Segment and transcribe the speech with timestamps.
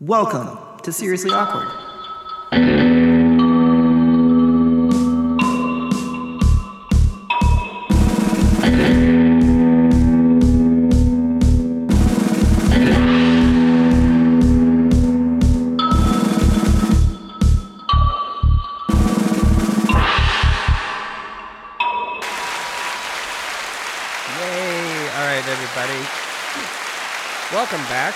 [0.00, 1.66] Welcome to Seriously Awkward.
[2.52, 3.08] Yay!
[25.10, 26.06] All right, everybody.
[27.52, 28.14] Welcome back.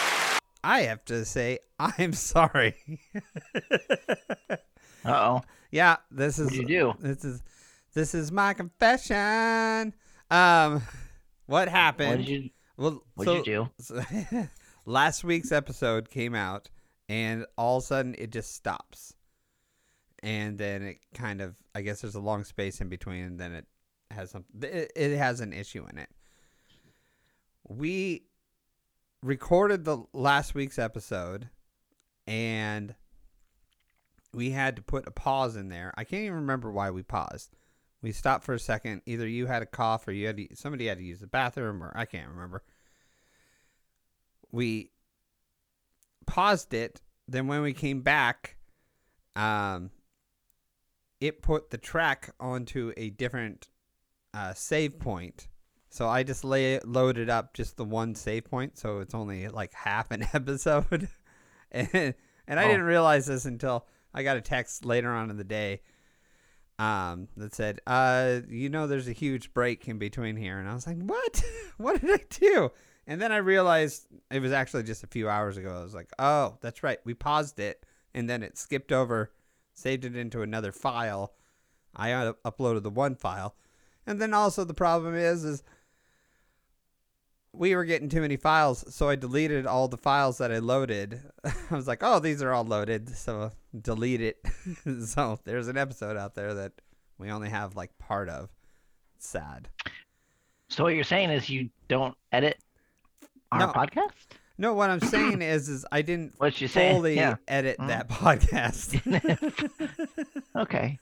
[0.64, 1.58] I have to say,
[1.99, 2.75] I'm sorry.
[5.04, 5.43] Uh oh.
[5.73, 6.93] yeah, this is What'd you do?
[7.00, 7.43] This is
[7.93, 9.93] this is my confession.
[10.31, 10.81] Um,
[11.46, 12.11] what happened?
[12.11, 13.71] What did you well, What so, did you do?
[14.31, 14.49] so-
[14.87, 16.71] last week's episode came out,
[17.09, 19.14] and all of a sudden it just stops,
[20.23, 23.53] and then it kind of, I guess, there's a long space in between, and then
[23.53, 23.67] it
[24.12, 26.11] has some, it, it has an issue in it.
[27.68, 28.26] We
[29.23, 31.49] recorded the last week's episode,
[32.27, 32.95] and
[34.34, 35.92] we had to put a pause in there.
[35.97, 37.51] I can't even remember why we paused.
[38.03, 39.03] We stopped for a second.
[39.06, 41.83] Either you had a cough or you had to, somebody had to use the bathroom,
[41.83, 42.62] or I can't remember.
[44.50, 44.91] We
[46.27, 47.00] paused it.
[47.28, 48.56] Then when we came back,
[49.37, 49.91] um,
[51.20, 53.69] it put the track onto a different
[54.34, 55.48] uh, save point.
[55.91, 59.75] So I just lay loaded up just the one save point, so it's only like
[59.75, 61.09] half an episode,
[61.73, 61.89] and
[62.47, 62.69] and I Oh.
[62.69, 65.81] didn't realize this until I got a text later on in the day
[66.78, 70.59] um, that said, uh, you know, there's a huge break in between here.
[70.59, 71.43] And I was like, what?
[71.77, 72.70] what did I do?
[73.06, 75.77] And then I realized it was actually just a few hours ago.
[75.78, 76.98] I was like, oh, that's right.
[77.05, 77.84] We paused it
[78.15, 79.33] and then it skipped over,
[79.75, 81.33] saved it into another file.
[81.97, 82.11] I
[82.45, 83.55] uploaded the one file.
[84.06, 85.62] And then also the problem is, is
[87.55, 91.20] we were getting too many files, so I deleted all the files that I loaded.
[91.45, 94.39] I was like, "Oh, these are all loaded," so delete it.
[95.06, 96.72] so there's an episode out there that
[97.19, 98.49] we only have like part of.
[99.19, 99.69] Sad.
[100.69, 102.59] So what you're saying is you don't edit
[103.53, 103.66] our No.
[103.72, 104.12] podcast?
[104.59, 107.37] No, what I'm saying is, is I didn't What you fully Yeah.
[107.47, 107.88] edit Mhm.
[107.88, 108.98] that podcast.
[110.56, 110.98] Okay.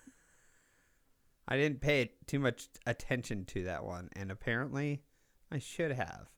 [1.48, 5.02] I didn't pay too much attention to that one, and apparently,
[5.50, 6.28] I should have.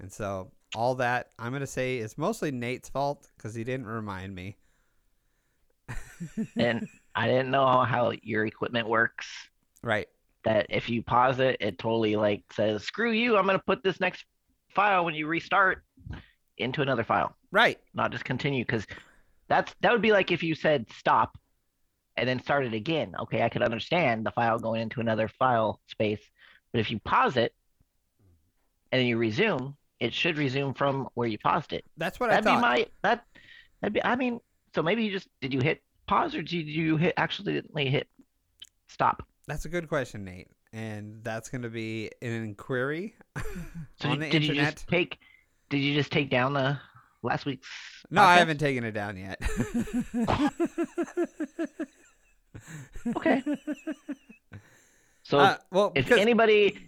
[0.00, 4.34] And so all that I'm gonna say is mostly Nate's fault because he didn't remind
[4.34, 4.56] me.
[6.56, 9.26] And I didn't know how your equipment works.
[9.82, 10.08] Right.
[10.44, 13.36] That if you pause it, it totally like says, "Screw you!
[13.36, 14.24] I'm gonna put this next
[14.74, 15.82] file when you restart
[16.58, 17.78] into another file, Right.
[17.94, 18.86] not just continue." Because
[19.48, 21.38] that's that would be like if you said stop
[22.16, 23.14] and then started again.
[23.20, 26.22] Okay, I could understand the file going into another file space,
[26.72, 27.54] but if you pause it
[28.90, 31.84] and then you resume, it should resume from where you paused it.
[31.96, 33.24] That's what That'd I be my that.
[33.80, 34.04] That'd be.
[34.04, 34.40] I mean,
[34.74, 38.08] so maybe you just did you hit pause or did you hit actually hit
[38.88, 39.26] stop?
[39.46, 40.48] That's a good question, Nate.
[40.72, 43.14] And that's going to be an inquiry
[44.00, 45.18] So on the did you just take?
[45.70, 46.78] Did you just take down the
[47.22, 47.68] last week's?
[48.10, 49.40] No, I haven't taken it down yet.
[53.16, 53.42] Okay.
[55.22, 56.78] So Uh, well, if because anybody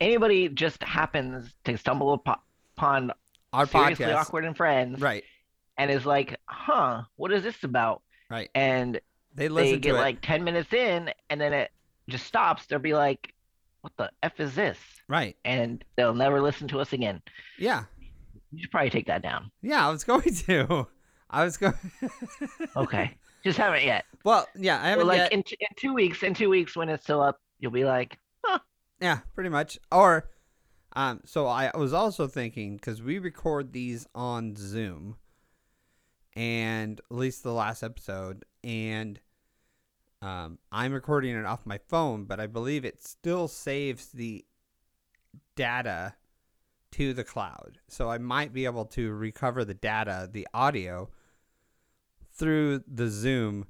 [0.00, 2.40] anybody just happens to stumble upo-
[2.76, 3.12] upon
[3.52, 5.24] our seriously podcast, awkward and friends right,
[5.78, 8.02] and is like, huh, what is this about?
[8.30, 9.00] right, And
[9.34, 10.00] they they get to it.
[10.00, 11.70] like 10 minutes in and then it
[12.08, 13.32] just stops they'll be like
[13.82, 14.78] what the f is this
[15.08, 17.20] right, and they'll never listen to us again
[17.58, 17.84] yeah,
[18.50, 19.86] you should probably take that down yeah.
[19.86, 20.88] I was going to.
[21.30, 21.74] I was going.
[22.76, 25.32] okay just haven't yet well, yeah, I haven't like yet.
[25.32, 28.18] in, in two weeks in two weeks when it's still up you'll be like
[29.00, 29.78] Yeah, pretty much.
[29.92, 30.28] Or,
[30.96, 35.16] um, so I was also thinking because we record these on Zoom,
[36.34, 39.20] and at least the last episode, and
[40.22, 44.46] um, I'm recording it off my phone, but I believe it still saves the
[45.54, 46.14] data
[46.92, 47.78] to the cloud.
[47.88, 51.10] So I might be able to recover the data, the audio,
[52.32, 53.66] through the Zoom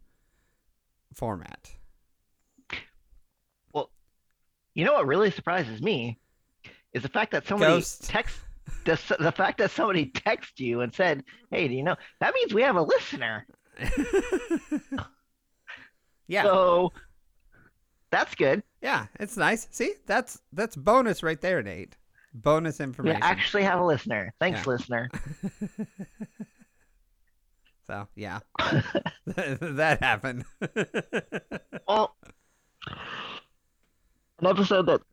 [1.13, 1.73] format.
[3.73, 3.91] Well,
[4.75, 6.21] you know what really surprises me
[6.97, 8.05] is the fact that somebody Ghost.
[8.09, 8.39] text
[8.85, 12.53] the, the fact that somebody texted you and said hey do you know that means
[12.55, 13.47] we have a listener
[16.27, 16.43] yeah.
[16.43, 16.93] so
[18.11, 19.69] that's good Yeah, it's nice.
[19.71, 21.97] See, that's that's bonus right there, Nate.
[22.33, 23.21] Bonus information.
[23.21, 24.65] we actually have a listener thanks Yeah.
[24.73, 25.11] listener
[27.87, 28.39] so yeah,
[29.27, 30.45] that happened.
[31.87, 32.17] Well,
[34.41, 35.05] an episode that's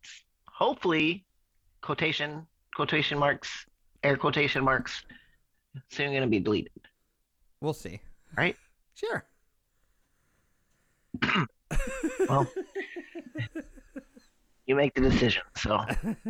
[0.47, 1.25] hopefully
[1.83, 3.67] quotation quotation marks
[4.03, 5.03] air quotation marks
[5.89, 6.71] soon going to be deleted.
[7.61, 7.99] We'll see.
[8.35, 8.55] Right?
[8.95, 9.25] Sure.
[12.29, 12.47] Well,
[14.67, 15.41] you make the decision.
[15.57, 15.83] So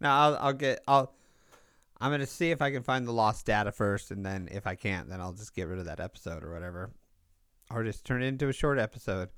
[0.00, 0.82] No, I'll, I'll get.
[0.88, 1.12] I'll.
[2.00, 4.74] I'm gonna see if I can find the lost data first, and then if I
[4.74, 6.90] can't, then I'll just get rid of that episode or whatever,
[7.70, 9.28] or just turn it into a short episode.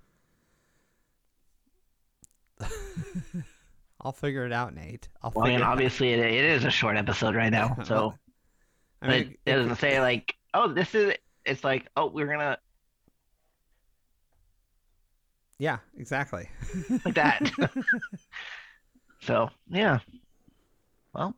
[4.02, 5.08] I'll figure it out, Nate.
[5.22, 7.76] I'll well, I mean, obviously it, it is a short episode right now.
[7.84, 8.14] So
[9.02, 11.14] I mean, it doesn't say like, oh, this is.
[11.46, 12.58] It's like, oh, we're gonna
[15.58, 16.48] yeah, exactly.
[17.04, 17.50] like that.
[19.20, 19.98] so yeah.
[21.14, 21.34] Well,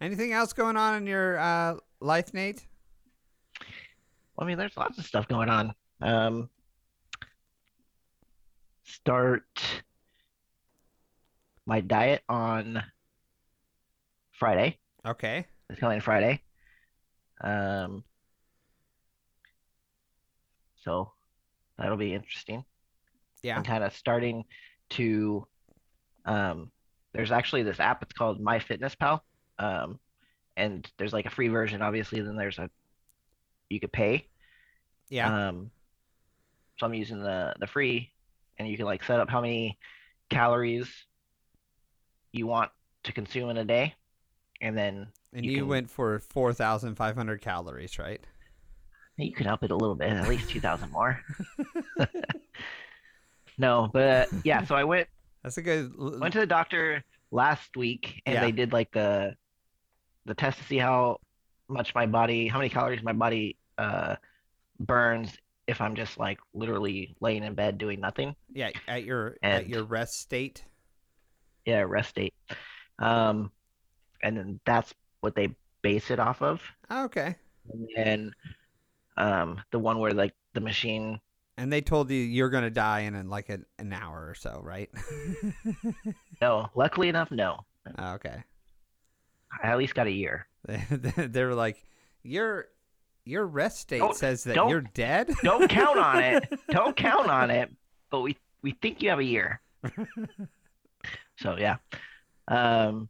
[0.00, 2.64] Anything else going on in your uh, life, Nate?
[4.38, 5.74] I mean, there's lots of stuff going on.
[6.00, 6.48] Um,
[8.84, 9.44] start
[11.70, 12.82] my diet on
[14.32, 14.76] Friday.
[15.06, 15.46] Okay.
[15.68, 16.42] This coming Friday.
[17.44, 18.02] Um,
[20.82, 21.12] so
[21.78, 22.64] that'll be interesting.
[23.44, 23.56] Yeah.
[23.56, 24.46] I'm kind of starting
[24.90, 25.46] to.
[26.24, 26.72] Um,
[27.12, 28.02] there's actually this app.
[28.02, 29.20] It's called MyFitnessPal.
[29.60, 30.00] Um,
[30.56, 32.20] and there's like a free version, obviously.
[32.20, 32.68] Then there's a
[33.68, 34.26] you could pay.
[35.08, 35.48] Yeah.
[35.48, 35.70] Um,
[36.78, 38.10] so I'm using the the free,
[38.58, 39.78] and you can like set up how many
[40.30, 40.88] calories
[42.32, 42.70] you want
[43.04, 43.94] to consume in a day,
[44.60, 48.24] and then and you you can- went for 4,500 calories, right?
[49.16, 51.20] you can up it a little bit, at least two thousand more.
[53.58, 54.64] no, but yeah.
[54.64, 55.08] So I went
[55.42, 55.92] That's a good.
[55.98, 58.40] went to the doctor last week, and Yeah.
[58.40, 59.34] they did like the
[60.24, 61.18] the test to see how
[61.68, 64.16] much my body, how many calories my body uh
[64.78, 65.36] burns
[65.66, 68.34] if I'm just like literally laying in bed doing nothing.
[68.52, 70.64] yeah, at your at your rest state.
[71.66, 72.34] Yeah, rest state.
[72.98, 73.50] Um,
[74.22, 76.60] and then that's what they base it off of.
[76.90, 77.36] Oh, okay.
[77.72, 78.32] And then
[79.16, 81.20] um, the one where like the machine,
[81.56, 84.60] And they told you you're gonna die in, in like an, an hour or so,
[84.62, 84.90] right?
[86.40, 87.64] no, luckily enough, no.
[87.98, 88.42] Oh, okay.
[89.62, 90.46] I at least got a year.
[90.66, 90.76] They,
[91.26, 91.84] they were like,
[92.22, 92.68] your
[93.24, 95.30] your rest state Don't- says that you're dead.
[95.42, 96.48] Don't count on it.
[96.70, 97.70] Don't count on it.
[98.10, 99.60] But we we think you have a year.
[101.40, 101.76] So yeah.
[102.48, 103.08] Um,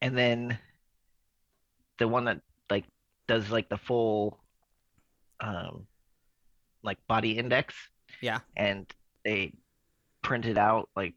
[0.00, 0.58] and then
[1.98, 2.40] the one that
[2.70, 2.84] like
[3.28, 4.38] does like the full
[5.40, 5.86] um
[6.82, 7.74] like body index.
[8.22, 8.40] Yeah.
[8.56, 8.86] and
[9.24, 9.52] they
[10.22, 11.14] printed out like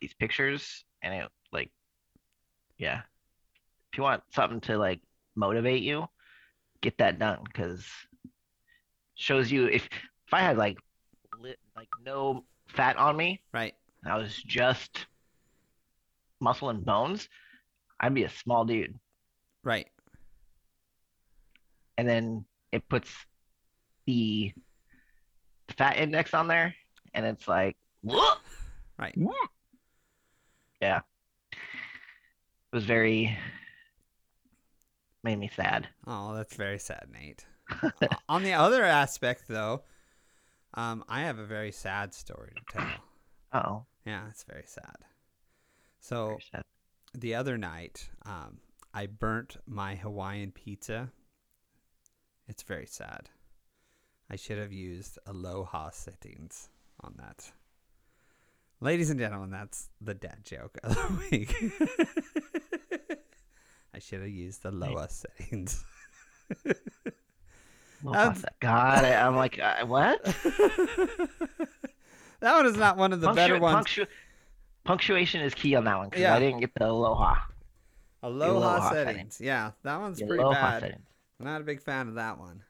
[0.00, 1.70] these pictures and it like
[2.78, 3.00] yeah
[3.90, 5.00] if you want something to like
[5.36, 6.06] motivate you
[6.82, 7.86] get that done because
[9.14, 9.86] shows you if
[10.26, 10.78] if i had like
[11.38, 13.74] lit, like no fat on me Right.
[14.04, 15.06] i was just
[16.40, 17.28] muscle and bones
[18.00, 18.98] i'd be a small dude
[19.62, 19.88] Right.
[21.98, 23.10] and then it puts
[24.06, 24.52] the
[25.76, 26.74] fat index on there
[27.14, 28.34] and it's like "Whoa!"
[28.98, 29.14] Right.
[30.80, 31.00] yeah
[31.50, 31.58] it
[32.72, 33.36] was very
[35.22, 37.44] made me sad Oh, that's very sad, Nate.
[38.28, 39.82] On the other aspect, though,
[40.74, 43.04] um, I have a very sad story to tell.
[43.52, 44.96] oh Yeah, it's very sad.
[46.00, 46.38] So
[47.14, 48.58] the other night, um,
[48.92, 51.10] I burnt my Hawaiian pizza.
[52.48, 53.30] It's very sad.
[54.30, 56.68] I should have used Aloha settings
[57.00, 57.52] on that.
[58.80, 61.54] Ladies and gentlemen, that's the dad joke of the week.
[63.94, 65.84] I should have used the Aloha settings.
[68.06, 70.24] Oh, God, I, I'm like, uh, what?
[72.40, 73.86] that one is not one of the better ones.
[73.86, 74.06] punctu-
[74.84, 76.34] punctuation is key on that one because Yeah.
[76.34, 77.36] I didn't get the aloha.
[78.22, 79.06] Aloha, Aloha settings.
[79.06, 79.40] settings.
[79.40, 80.80] Yeah, that one's The pretty aloha bad.
[80.82, 81.06] settings.
[81.38, 82.62] Not a big fan of that one.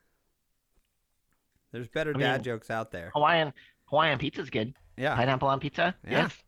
[1.72, 3.10] There's better I dad mean- jokes out there.
[3.14, 3.52] Hawaiian
[3.86, 4.74] Hawaiian pizza's good.
[4.96, 5.16] Yeah.
[5.16, 5.94] Pineapple on pizza?
[6.04, 6.10] Yeah.
[6.22, 6.42] Yes.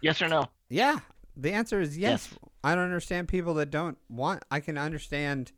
[0.00, 0.46] Yes or no?
[0.68, 0.98] Yeah.
[1.36, 2.28] The answer is yes.
[2.30, 2.38] Yes.
[2.64, 5.52] I don't understand people that don't want I can understand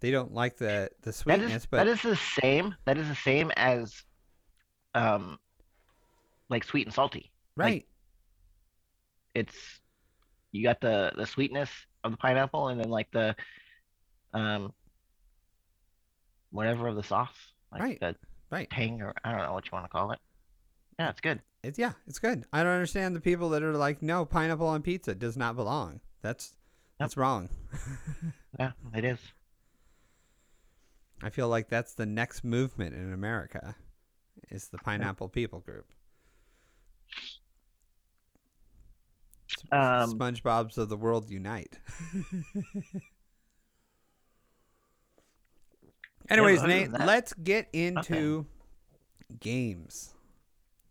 [0.00, 2.74] they don't like the the sweetness, is but that is the same.
[2.84, 4.02] That is the same as,
[4.96, 5.38] um,
[6.48, 7.30] like sweet and salty.
[7.56, 7.86] right.
[9.34, 9.54] It's
[10.52, 11.70] you got the the sweetness
[12.04, 13.34] of the pineapple and then like the,
[14.34, 14.72] um,
[16.50, 17.30] whatever of the sauce,
[17.70, 18.00] like Right.
[18.00, 18.16] the
[18.50, 18.68] right.
[18.70, 20.18] tang or I don't know what you want to call it.
[20.98, 21.40] Yeah, it's good.
[21.62, 22.44] It's yeah, it's good.
[22.52, 26.00] I don't understand the people that are like, no, pineapple on pizza does not belong.
[26.22, 26.56] That's
[26.98, 27.48] that's wrong.
[28.58, 29.18] Yeah, it is.
[31.22, 33.76] I feel like that's the next movement in America
[34.50, 35.86] is the pineapple people group.
[39.72, 41.78] Um, SpongeBob's of the world unite.
[46.28, 48.46] Anyways, Nate, let's get into
[49.40, 50.14] games.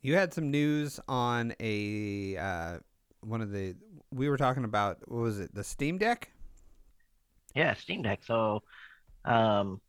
[0.01, 2.79] You had some news on a uh,
[3.21, 3.75] one of the
[4.11, 4.97] we were talking about.
[5.07, 5.53] What was it?
[5.53, 6.31] The Steam Deck.
[7.55, 8.21] Yeah, Steam Deck.
[8.25, 8.63] So,
[9.25, 9.79] um,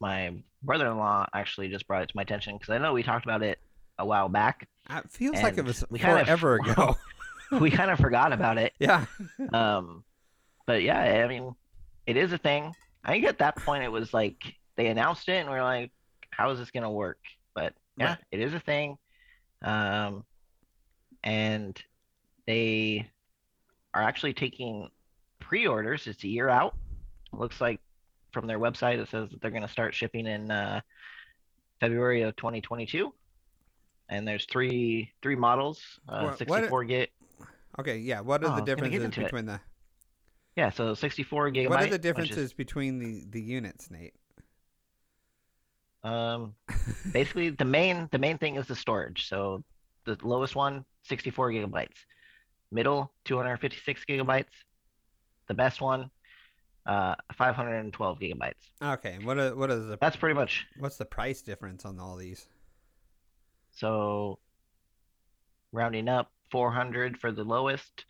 [0.00, 3.42] my brother-in-law actually just brought it to my attention because I know we talked about
[3.42, 3.58] it
[3.98, 4.68] a while back.
[4.88, 6.96] It feels like it was we kind of- forever ago.
[7.60, 8.72] we kind of forgot about it.
[8.78, 9.06] yeah.
[9.52, 10.04] Um,
[10.66, 11.54] but yeah, I mean,
[12.06, 12.74] it is a thing.
[13.04, 14.36] I think at that point it was like
[14.76, 15.90] they announced it and we are like,
[16.30, 17.18] how is this gonna work?
[17.54, 18.18] But yeah, Right.
[18.30, 18.96] it is a thing.
[19.62, 20.24] Um,
[21.24, 21.80] and
[22.46, 23.08] they
[23.94, 24.88] are actually taking
[25.40, 26.06] pre-orders.
[26.06, 26.76] It's a year out.
[27.32, 27.80] Looks like
[28.32, 30.80] from their website it says that they're gonna start shipping in uh,
[31.80, 33.12] February of 2022.
[34.08, 37.10] And there's three three models, uh, What- what- 64 gig.
[37.80, 37.98] Okay.
[37.98, 38.20] Yeah.
[38.20, 39.24] What Oh, are I the was gonna get differences into it.
[39.24, 39.60] between the
[40.56, 41.68] Yeah, so 64 gigabyte.
[41.70, 44.14] What are the which is- differences between the the units, Nate?
[46.02, 46.54] Um,
[47.12, 49.28] basically the main the main thing is the storage.
[49.28, 49.62] So
[50.04, 51.96] the lowest one, 64 gigabytes.
[52.72, 54.46] Middle, 256 gigabytes.
[55.48, 56.10] The best one,
[56.86, 58.54] uh, 512 gigabytes.
[58.82, 59.18] Okay.
[59.22, 60.66] What are what is the That's pretty much.
[60.78, 62.46] what's the price difference on all these?
[63.72, 64.38] So
[65.72, 68.04] rounding up, 400 for the lowest,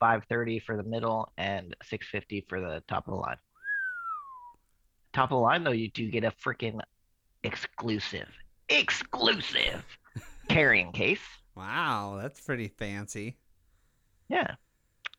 [0.00, 3.36] 530 for the middle, and 650 for the top of the line.
[5.12, 6.80] Top of the line though, you do get a freaking
[7.42, 8.28] exclusive,
[8.68, 9.84] exclusive
[10.48, 11.20] carrying case.
[11.56, 13.38] Wow, that's pretty fancy.
[14.28, 14.56] Yeah.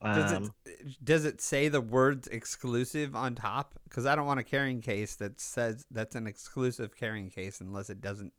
[0.04, 3.80] Does Um, it does it say the words exclusive on top?
[3.86, 7.90] Because I don't want a carrying case that says that's an exclusive carrying case unless
[7.90, 8.34] it doesn't,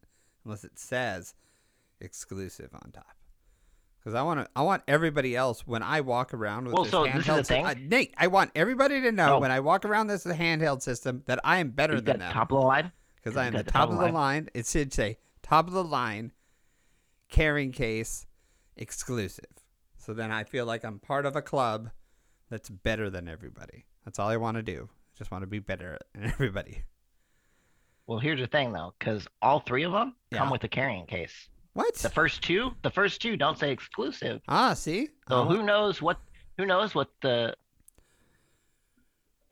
[0.45, 1.35] unless it says
[2.01, 3.17] exclusive on top.
[4.09, 6.93] Because I want to, I want everybody else when I walk around with Well, this
[6.93, 7.47] so this handheld.
[7.47, 7.67] thing.
[7.67, 9.39] uh, Nate, I want everybody to know Oh.
[9.41, 12.33] when I walk around this handheld system that I am better you than them.
[12.33, 12.91] top of the line.
[13.17, 14.49] because I am the the top of the line.
[14.55, 16.33] It should say top of the line
[17.29, 18.27] carrying case
[18.79, 19.45] exclusive.
[19.99, 21.91] So then I feel like I'm part of a club
[22.49, 23.85] that's better than everybody.
[24.07, 24.89] That's all I want to do.
[24.91, 26.85] I just want to be better than everybody.
[28.07, 31.51] Well, here's the thing though, because all three of them come with a carrying case.
[31.79, 31.95] What?
[31.95, 34.41] The first two, the first two don't say exclusive.
[34.49, 35.07] ah, see?
[35.29, 36.19] So Oh, who knows what
[36.57, 37.55] who knows what the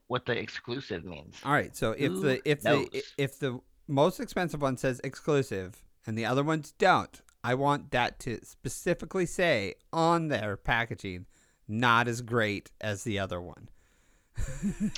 [0.09, 1.37] what the exclusive means?
[1.45, 1.77] all right.
[1.77, 2.89] So if Who the if knows?
[2.91, 7.93] the if the most expensive one says exclusive and the other ones don't, I want
[7.93, 11.27] that to specifically say on their packaging,
[11.69, 13.69] not as great as the other one.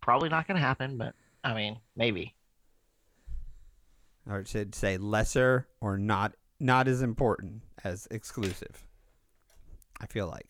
[0.00, 1.14] Probably not going to happen, but
[1.44, 2.34] I mean, maybe.
[4.28, 8.84] Or it should say lesser or not not as important as exclusive.
[10.00, 10.48] I feel like.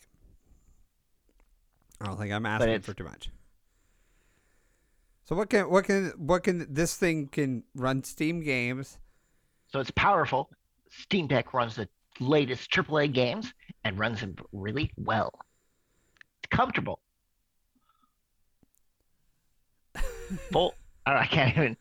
[2.01, 3.31] I don't think I'm asking for too much.
[5.25, 8.99] So what can what can what can this thing can run Steam games?
[9.67, 10.51] So it's powerful.
[10.91, 11.89] Steam Deck runs the
[12.21, 13.53] latest AAA games
[13.85, 15.33] and runs them really well.
[16.39, 17.01] It's comfortable.
[20.53, 20.75] Full.
[21.05, 21.77] I can't even.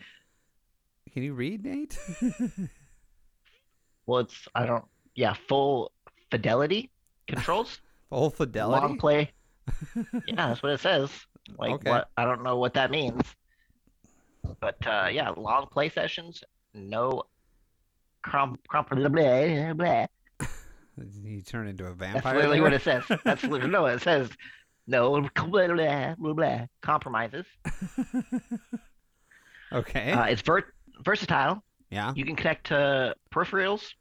[1.16, 1.98] Can you read, Nate?
[4.08, 4.86] Well, it's I don't.
[5.16, 5.92] Yeah, full
[6.30, 6.92] fidelity
[7.28, 7.80] controls.
[8.12, 8.80] Full fidelity.
[8.86, 9.32] Long play.
[10.28, 11.10] yeah, that's what it says.
[11.58, 11.90] Like Okay.
[11.90, 12.10] what?
[12.16, 13.24] I don't know what that means.
[14.60, 16.44] But uh, yeah, long play sessions.
[16.76, 17.24] No.
[18.22, 20.06] Crom, crom, blah, blah, blah.
[21.24, 22.22] You turn into a vampire.
[22.22, 23.04] That's literally what it says.
[23.24, 23.88] That's literally no.
[23.88, 24.30] It says
[24.86, 27.48] no blah, blah, blah, blah, compromises.
[29.74, 30.12] okay.
[30.12, 31.64] Uh, it's ver- versatile.
[31.90, 32.14] yeah.
[32.16, 33.94] You can connect to peripherals,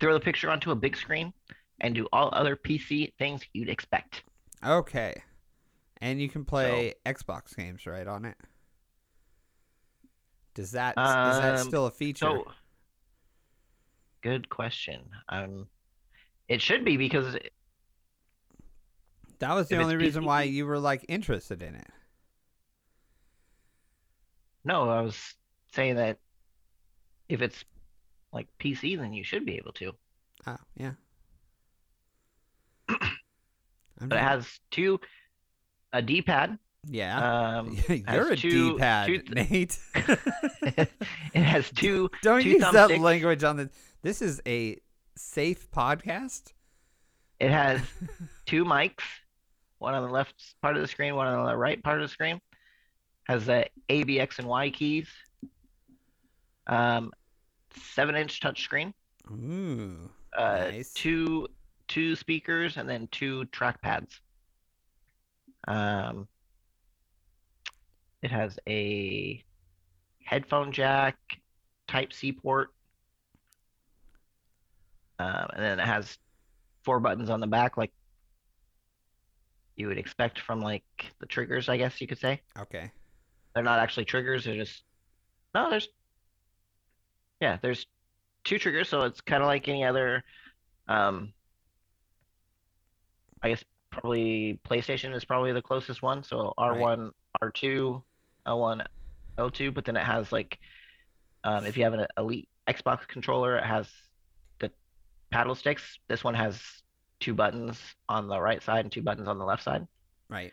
[0.00, 1.32] throw the picture onto a big screen,
[1.80, 4.22] and do all other PC things you'd expect.
[4.64, 5.22] Okay.
[6.00, 8.36] And you can play Xbox games right on it.
[10.54, 12.26] Does that is that Um, still a feature?
[12.26, 12.52] So,
[14.22, 15.02] good question.
[15.28, 15.68] Um,
[16.48, 17.36] it should be because
[19.38, 21.88] that was the only reason PC why you were like interested in it.
[24.64, 25.34] no, I was
[25.72, 26.18] saying that
[27.28, 27.64] if it's
[28.32, 29.92] like PC, then you should be able to.
[30.46, 30.92] Oh, yeah.
[33.98, 35.00] But it has two,
[35.92, 36.58] a D-pad.
[36.86, 37.58] yeah.
[37.58, 39.78] Um, You're a two- D-pad, two th- Nate.
[41.34, 42.10] it has two.
[42.22, 43.70] Don't two use that language on the.
[44.02, 44.78] This is a
[45.16, 46.52] safe podcast.
[47.40, 47.80] It has
[48.44, 49.02] two mics,
[49.78, 52.12] one on the left part of the screen, one on the right part of the
[52.12, 52.38] screen.
[53.24, 55.08] Has the A, B, X, and Y keys.
[56.66, 57.12] Um,
[57.94, 58.92] seven-inch touchscreen.
[59.30, 60.10] Ooh.
[60.36, 60.92] Uh, Nice.
[60.92, 61.48] two
[61.88, 64.18] two speakers and then two trackpads.
[65.68, 66.26] Um,
[68.22, 69.42] it has a
[70.24, 71.16] headphone jack,
[71.86, 72.70] Type C port,
[75.18, 76.18] um, and then it has
[76.84, 77.92] four buttons on the back, like
[79.76, 80.84] you would expect from like
[81.20, 82.40] the triggers, I guess you could say.
[82.58, 82.90] Okay.
[83.54, 84.82] They're not actually triggers, they're just
[85.54, 85.88] no, there's
[87.40, 87.86] yeah, there's
[88.44, 90.24] two triggers, so it's kind of like any other
[90.88, 91.32] um
[93.42, 96.22] I guess probably PlayStation is probably the closest one.
[96.22, 97.10] So R1,
[97.42, 98.02] R2,
[98.46, 98.86] L1,
[99.38, 100.58] L2, but then it has like
[101.44, 103.88] um if you have an Elite Xbox controller, it has
[104.58, 104.70] the
[105.30, 105.98] paddle sticks.
[106.08, 106.60] This one has
[107.20, 109.86] two buttons on the right side and two buttons on the left side.
[110.28, 110.52] Right.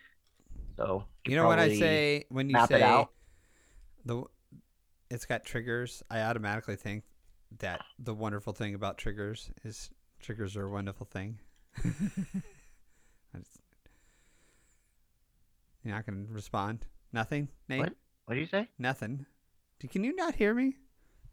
[0.78, 3.06] So You know what I say when you say
[4.06, 4.24] the
[5.13, 7.03] it's got triggers, I automatically think
[7.60, 11.39] that the wonderful thing about triggers is triggers are a wonderful thing.
[11.84, 12.00] Just-
[15.84, 16.86] You're not going to respond?
[17.12, 17.79] Nothing, Nate?
[17.82, 17.93] What?
[18.25, 18.67] What do you say?
[18.79, 19.25] Nothing.
[19.91, 20.77] Can you not hear me?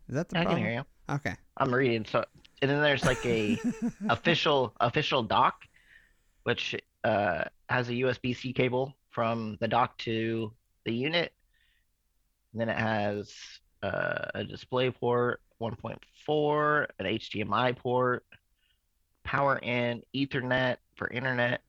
[0.09, 0.55] Is that the problem?
[0.55, 1.15] I can hear you.
[1.15, 1.37] Okay.
[1.57, 2.05] I'm reading.
[2.05, 2.25] So
[2.61, 3.59] and then there's like a
[4.09, 5.63] official official dock,
[6.43, 10.53] which uh, has a USB-C cable from the dock to
[10.85, 11.33] the unit.
[12.53, 13.33] And then it has
[13.83, 18.25] uh, a display port, 1.4, an HDMI port,
[19.25, 21.63] power in, Ethernet for internet,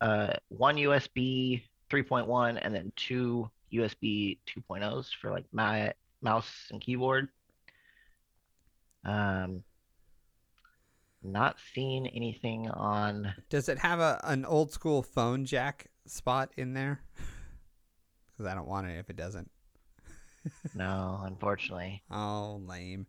[0.00, 5.92] uh, one USB 3.1, and then two USB 2.0s for like my
[6.22, 7.28] mouse and keyboard.
[9.04, 9.62] Um,
[11.22, 13.34] not seeing anything on.
[13.50, 17.00] Does it have a an old school phone jack spot in there?
[18.36, 19.50] Because I don't want it if it doesn't.
[20.74, 22.02] No, unfortunately.
[22.10, 23.06] Oh, lame.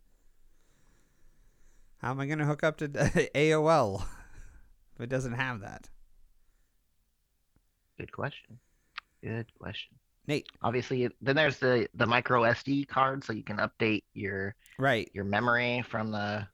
[1.98, 2.88] How am I going to hook up to
[3.34, 4.02] AOL
[4.94, 5.88] if it doesn't have that?
[7.98, 8.58] Good question.
[9.22, 9.96] Good question.
[10.28, 10.46] Nate.
[10.62, 15.10] Obviously, then there's the the micro SD card, so you can update your Right.
[15.14, 16.46] your memory from the,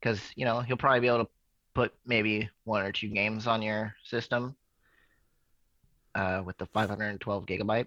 [0.00, 1.30] because you know you'll probably be able to
[1.74, 4.54] put maybe one or two games on your system.
[6.14, 7.86] Uh, with the 512 gigabytes.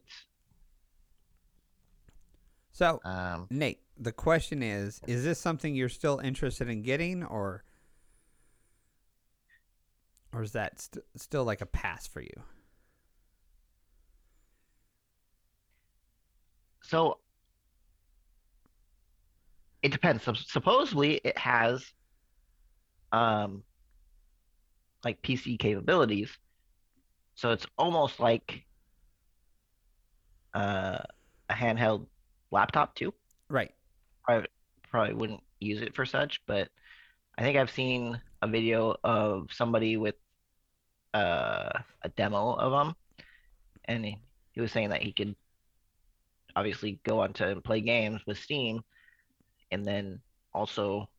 [2.72, 7.64] So, Um, Nate, the question is is this something you're still interested in getting or
[10.32, 12.44] or is that st- still like a pass for you?
[16.82, 17.20] So
[19.82, 20.24] it depends.
[20.24, 21.86] Sup- supposedly it has
[23.12, 23.64] um
[25.04, 26.38] like PC capabilities.
[27.36, 28.66] So it's almost like
[30.54, 31.00] uh
[31.50, 32.08] a handheld
[32.52, 33.14] laptop too.
[33.50, 33.72] Right.
[34.24, 34.50] Probably
[34.90, 36.70] probably wouldn't use it for such, but
[37.38, 40.16] I think I've seen a video of somebody with
[41.14, 41.72] uh
[42.04, 42.96] a demo of them
[43.90, 45.36] and he, he was saying that he could
[46.56, 48.82] obviously go on to play games with Steam,
[49.72, 50.20] and then
[50.54, 51.10] also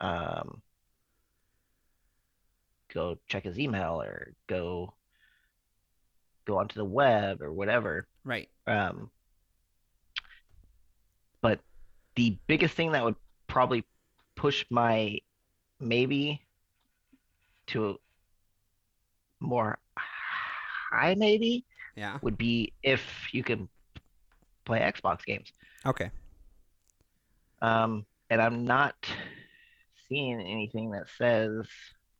[0.00, 0.60] um,
[2.92, 4.92] go check his email or go
[6.44, 8.06] go onto the web or whatever.
[8.24, 8.48] Right.
[8.66, 9.10] Um,
[11.40, 11.60] but
[12.16, 13.84] the biggest thing that would probably
[14.34, 15.18] push my
[15.80, 16.40] maybe
[17.68, 17.98] to
[19.40, 21.64] more high maybe
[21.96, 22.18] Yeah.
[22.22, 23.68] would be if you can
[24.64, 25.52] play Xbox games.
[25.86, 26.10] Okay.
[27.60, 28.94] Um, and I'm not
[30.08, 31.66] seeing anything that says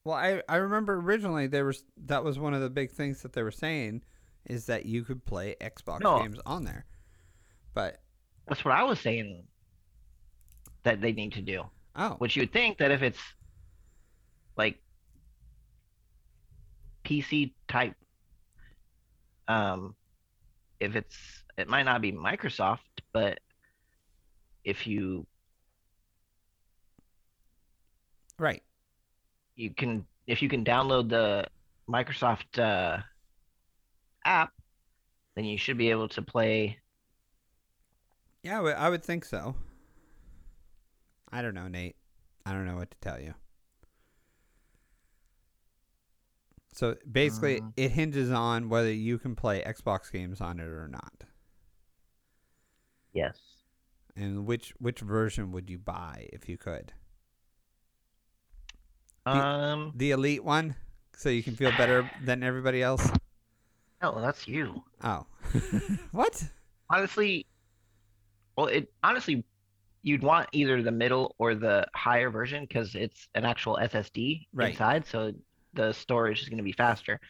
[0.05, 3.33] Well, I I remember originally there was that was one of the big things that
[3.33, 4.03] they were saying
[4.47, 6.19] is that you could play Xbox No.
[6.21, 6.87] games on there.
[7.75, 8.01] But
[8.49, 9.45] that's what I was saying
[10.85, 11.65] that they need to do.
[11.97, 13.21] oh, Which you would think that if it's
[14.57, 14.81] like
[17.05, 17.95] PC type,
[19.49, 19.95] um,
[20.81, 21.17] if it's
[21.57, 22.79] it might not be Microsoft,
[23.13, 23.39] but
[24.65, 25.27] if you
[28.39, 28.63] right.
[29.57, 31.47] you can if you can download the
[31.91, 33.03] Microsoft uh,
[34.25, 34.53] app,
[35.35, 36.79] then you should be able to play.
[38.49, 39.55] Yeah, I would- I would think so.
[41.31, 41.97] I don't know, Nate.
[42.47, 43.35] I don't know what to tell you.
[46.73, 50.89] So basically, Um, it hinges on whether you can play Xbox games on it or
[50.89, 51.25] not,
[53.13, 53.39] Yes.
[54.17, 56.95] and which which version would you buy if you could?
[59.27, 59.93] Um.
[59.95, 60.77] The Elite one,
[61.15, 63.11] so you can feel better than everybody else.
[64.01, 64.85] No, that's you.
[65.03, 65.27] Oh,
[66.13, 66.51] what?
[66.89, 67.45] Honestly,
[68.59, 69.45] well, it honestly,
[70.03, 74.71] you'd want either the middle or the higher version because it's an actual SSD Right.
[74.71, 75.33] inside, so
[75.75, 77.21] the storage is going to be faster.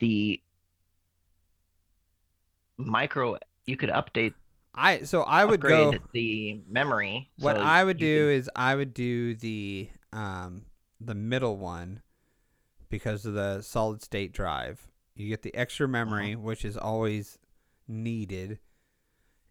[0.00, 0.42] The
[2.76, 4.34] micro, you could update
[4.74, 5.94] I so I would go.
[6.12, 7.30] the memory.
[7.38, 10.66] What so I would do could- is I would do the um
[11.00, 12.02] the middle one
[12.90, 14.86] because of the solid state drive.
[15.16, 16.42] You get the extra memory, Uh-huh.
[16.42, 17.38] which is always
[17.88, 18.58] needed,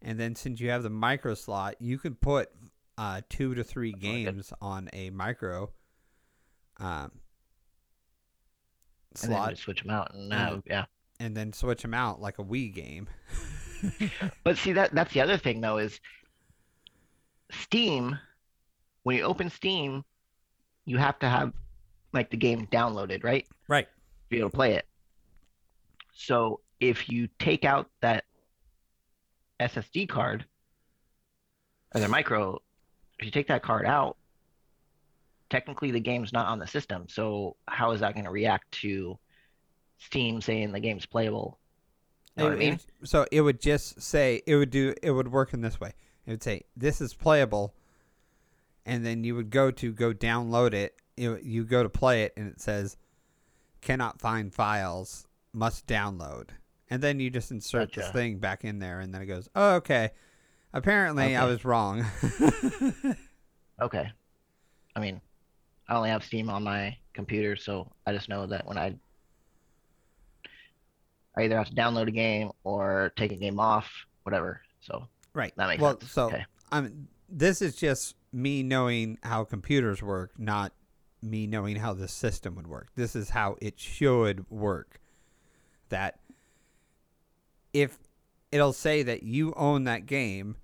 [0.02, 2.50] and then since you have the micro slot, you can put
[2.96, 5.70] uh, two to three games on a micro
[6.78, 7.10] um,
[9.22, 10.62] and slot, switch them out and Mhm.
[10.66, 10.84] yeah.
[11.20, 13.08] and then switch them out like a Wii game.
[14.42, 16.00] But see that that's the other thing though is
[17.50, 18.18] Steam.
[19.04, 20.04] When you open Steam,
[20.84, 21.52] you have to have
[22.12, 23.46] like the game downloaded, right?
[23.68, 23.86] right.
[23.86, 24.86] To be able to play it.
[26.12, 28.24] So if you take out that
[29.60, 30.44] SSD card
[31.94, 32.60] or the micro,
[33.18, 34.16] if you take that card out,
[35.50, 37.06] technically the game's not on the system.
[37.08, 39.18] So how is that going to react to
[39.98, 41.58] Steam saying the game's playable?
[42.36, 42.72] You know what I mean?
[42.74, 45.92] it- so it would just say it would do it would work in this way.
[46.26, 47.74] It would say this is playable,
[48.84, 50.94] and then you would go to go download it.
[51.16, 52.96] You, you go to play it, and it says
[53.80, 56.50] cannot find files, must download,
[56.90, 59.76] and then you just insert this thing back in there, and then it goes, oh
[59.76, 60.10] okay.
[60.74, 62.04] Apparently, I was wrong.
[63.80, 64.10] Okay.
[64.96, 65.20] I mean,
[65.88, 68.94] I only have Steam on my computer, so I just know that when I
[71.36, 73.88] I either have to download a game or take a game off,
[74.24, 74.60] whatever.
[74.80, 75.52] So right.
[75.56, 76.12] that makes well, sense.
[76.12, 76.44] so okay.
[76.72, 77.08] I'm.
[77.28, 80.72] This is just me knowing how computers work, not
[81.22, 82.88] me knowing how the system would work.
[82.96, 85.00] This is how it should work.
[85.90, 86.18] That
[87.72, 87.98] if
[88.50, 90.56] it'll say that you own that game,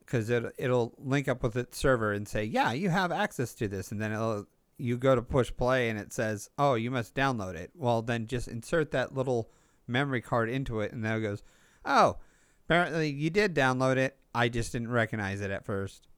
[0.00, 3.68] because it it'll link up with its server and say, yeah, you have access to
[3.68, 4.46] this, and then it'll
[4.78, 7.70] you go to push play and it says, oh, you must download it.
[7.74, 9.50] Well, then just insert that little
[9.86, 11.42] memory card into it, and then it goes,
[11.84, 12.18] oh,
[12.66, 14.16] apparently you did download it.
[14.34, 16.08] I just didn't recognize it at first.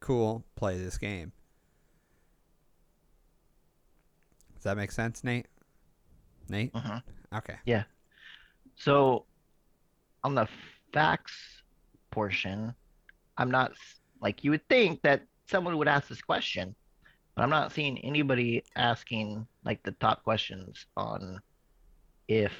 [0.00, 1.32] Cool, play this game.
[4.54, 5.46] Does that make sense, Nate?
[6.48, 6.72] Nate?
[6.72, 7.02] Mhm.
[7.34, 7.56] Okay.
[7.66, 7.84] Yeah.
[8.76, 9.26] So
[10.26, 10.48] on the
[10.92, 11.62] facts
[12.10, 12.74] portion,
[13.38, 13.72] I'm not
[14.20, 16.74] like you would think that someone would ask this question,
[17.36, 21.38] but I'm not seeing anybody asking like the top questions on
[22.26, 22.52] if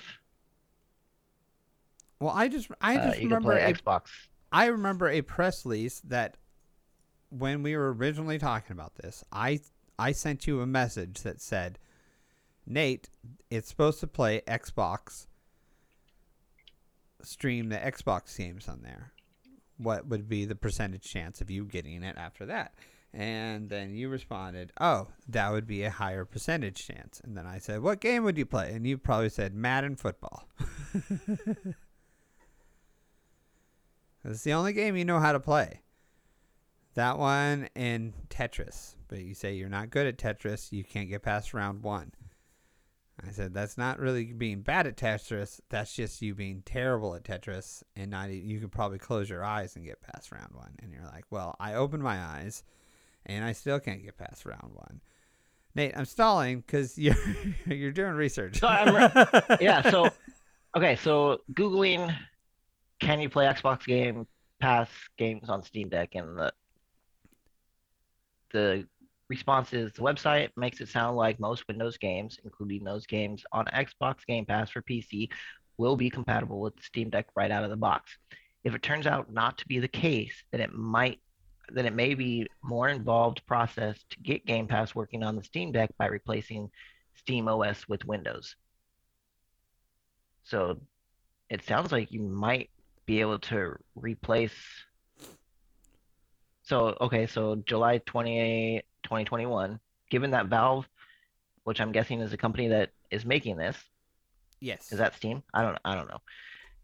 [2.20, 4.11] Well, I just I uh, just can remember a, Xbox.
[4.52, 6.37] I remember a press release that
[7.31, 9.59] when we were originally talking about this, I
[9.98, 11.81] I sent you a message that said,
[12.64, 13.11] "Nate,
[13.50, 15.26] it's supposed to play Xbox
[17.26, 19.12] stream the Xbox games on there.
[19.78, 22.74] What would be the percentage chance of you getting it after that?"
[23.12, 27.58] And then you responded, "Oh, that would be a higher percentage chance." And then I
[27.58, 30.48] said, "What game would you play?" And you probably said Madden football.
[34.28, 35.82] It's the only game you know how to play.
[36.94, 38.96] That one and Tetris.
[39.08, 42.12] But you say you're not good at Tetris, you can't get past round one.
[43.24, 45.61] I said that's not really being bad at Tetris.
[45.70, 49.74] That's just you being terrible at Tetris, and not you could probably close your eyes
[49.74, 50.74] and get past round one.
[50.83, 52.62] And you're like, well, I opened my eyes,
[53.24, 55.00] and I still can't get past round one.
[55.74, 57.16] Nate, I'm stalling because you're
[57.66, 58.59] you're doing research.
[58.61, 58.68] So
[59.61, 60.11] yeah, so
[60.76, 62.14] okay, so googling
[63.00, 64.26] can you play Xbox Game
[64.59, 66.52] Pass games on Steam Deck and the
[68.52, 68.87] the
[69.28, 73.66] response is the website makes it sound like most Windows games, including those games on
[73.66, 75.28] Xbox Game Pass for PC,
[75.78, 78.16] will be compatible with the Steam Deck right out of the box.
[78.64, 81.20] If it turns out not to be the case, then it might
[81.72, 85.72] then it may be more involved process to get Game Pass working on the Steam
[85.72, 86.70] Deck by replacing
[87.16, 88.54] Steam OS with Windows.
[90.44, 90.78] So
[91.50, 92.70] it sounds like you might
[93.04, 94.54] be able to replace.
[96.62, 100.87] So, okay, so July 28, 2021, given that Valve,
[101.64, 103.77] which I'm guessing is a company that is making this,
[104.61, 104.92] yes.
[104.92, 105.42] is that Steam?
[105.55, 106.21] I don't I don't know.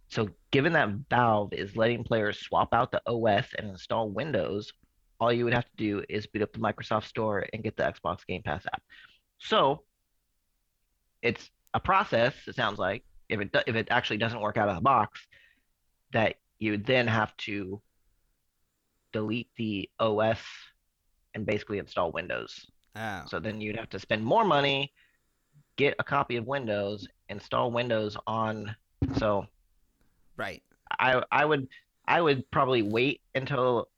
[0.09, 4.73] So given that Valve is letting players swap out the OS and install Windows,
[5.21, 7.85] all you would have to do is boot up the Microsoft Store and get the
[7.85, 8.83] Xbox Game Pass app.
[9.39, 9.85] So
[11.23, 14.75] it's a process, it sounds like, if it if it actually doesn't work out of
[14.75, 15.27] the box,
[16.13, 17.81] that you would then have to
[19.13, 20.39] delete the OS
[21.35, 22.67] and basically install Windows.
[22.97, 23.23] Oh.
[23.27, 24.93] So then you'd have to spend more money,
[25.77, 28.75] get a copy of Windows, install Windows on.
[29.17, 29.47] So
[30.37, 30.63] right.
[30.99, 31.69] I I would
[32.07, 33.89] I would probably wait until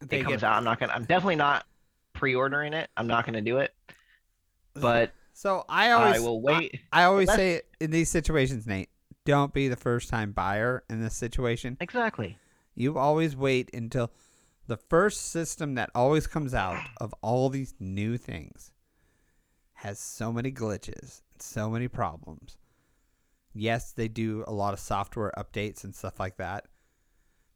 [0.00, 0.56] They it comes get- out.
[0.56, 0.92] I'm not gonna.
[0.92, 1.66] I'm definitely not
[2.12, 2.90] pre-ordering it.
[2.96, 3.74] I'm not gonna do it.
[4.74, 6.80] But So I always I will wait.
[6.92, 8.88] I always Unless- say in these situations, Nate,
[9.24, 11.76] don't be the first time buyer in this situation.
[11.80, 12.38] exactly.
[12.76, 14.10] You always wait until
[14.66, 18.72] the first system that always comes out of all these new things
[19.74, 22.56] has so many glitches, and so many problems.
[23.52, 26.66] Yes, they do a lot of software updates and stuff like that,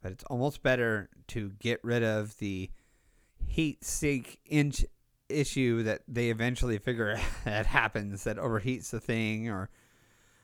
[0.03, 2.71] but it's almost better to get rid of the
[3.47, 4.85] heat sink inch
[5.29, 9.71] issue that they eventually figure that happens that overheats the thing or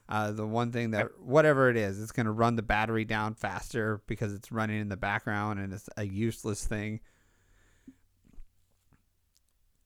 [0.09, 3.35] uh, the one thing that whatever it is it's going to run the battery down
[3.35, 7.01] faster because it's running in the background and it's a useless thing.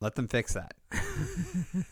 [0.00, 0.74] Let them fix that.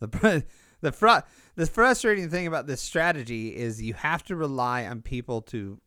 [0.00, 0.44] The
[0.80, 5.42] the fr- the frustrating thing about this strategy is you have to rely on people
[5.42, 5.80] to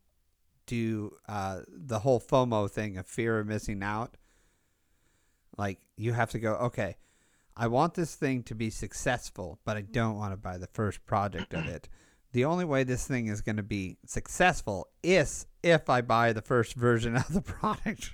[0.66, 4.16] do uh, the whole FOMO thing of fear of missing out.
[5.56, 6.96] Like you have to go, okay,
[7.62, 11.04] I want this thing to be successful, but I don't want to buy the first
[11.04, 11.88] project of it.
[12.32, 16.40] The only way this thing is going to be successful is if I buy the
[16.40, 18.12] first version of the product.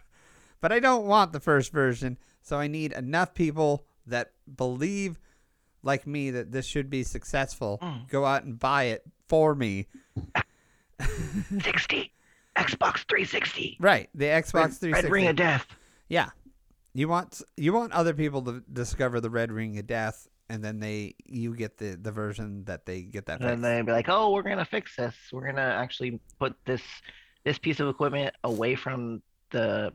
[0.60, 5.20] But I don't want the first version, so I need enough people that believe
[5.82, 8.08] like me that this should be successful Mm.
[8.08, 9.86] go out and buy it for me.
[11.62, 12.12] 60.
[12.56, 13.76] Xbox 360.
[13.78, 14.92] Right, the Xbox Red, 360.
[14.92, 15.66] Red Ring of Death.
[16.08, 16.30] Yeah.
[16.96, 20.80] You want you want other people to discover the red ring of death and then
[20.80, 24.08] they you get the the version that they get that And then they'd be like,
[24.08, 25.14] "Oh, we're gonna fix this.
[25.30, 26.80] We're gonna actually put this
[27.44, 29.92] this piece of equipment away from the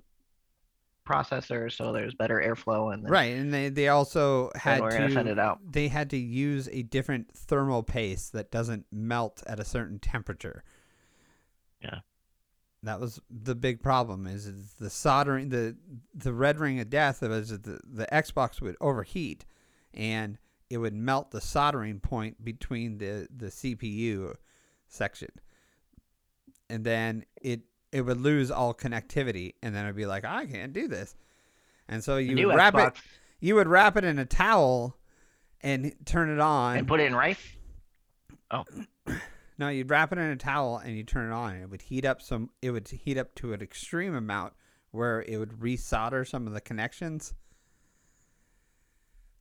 [1.08, 5.28] processor, so there's better airflow, and Right, and they they also had we're gonna send
[5.28, 9.66] it out." they had to use a different thermal paste that doesn't melt at a
[9.66, 10.64] certain temperature.
[11.82, 12.02] Yeah.
[12.84, 15.76] That was the big problem is, the soldering the
[16.15, 19.46] the red ring of death was the the Xbox would overheat
[19.94, 20.39] and
[20.70, 24.36] it would melt the soldering point between the the CPU
[24.88, 25.30] section.
[26.70, 30.74] And then it it would lose all connectivity and then it'd be like I can't
[30.74, 31.15] do this.
[31.88, 33.02] And so you would wrap Xbox it
[33.41, 34.96] you would wrap it in a towel
[35.62, 36.78] and turn it on.
[36.78, 37.41] and put it in rice.
[38.52, 38.63] Oh.
[39.62, 41.56] No, you'd wrap it in a towel and you turn it on.
[41.56, 42.50] It would heat up some.
[42.63, 44.54] It would heat up to an extreme amount
[44.89, 47.34] where it would resolder some of the connections.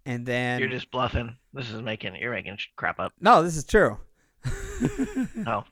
[0.07, 1.37] And then You're just bluffing.
[1.53, 3.13] This is making you're making crap up.
[3.21, 3.99] no, this is true.
[5.47, 5.65] Oh,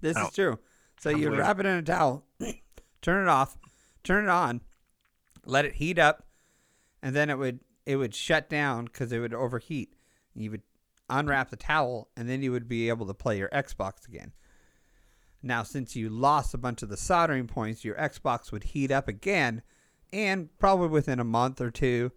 [0.00, 0.26] This Oh.
[0.28, 0.58] is true.
[1.00, 1.36] So I'm weird.
[1.38, 2.24] wrap it in a towel,
[3.02, 3.56] turn it off,
[4.02, 4.62] turn it on,
[5.44, 6.26] let it heat up,
[7.02, 9.92] and then it would it would shut down because it would overheat.
[10.34, 10.62] You would
[11.08, 14.32] unwrap the towel, and then you would be able to play your Xbox again.
[15.42, 19.06] Now, since you lost a bunch of the soldering points, your Xbox would heat up
[19.06, 19.62] again,
[20.12, 22.12] and probably within a month or two,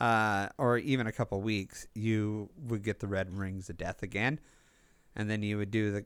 [0.00, 4.40] uh, or even a couple weeks, you would get the red rings of death again,
[5.16, 6.04] and then you would do the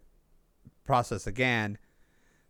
[0.84, 1.78] process again.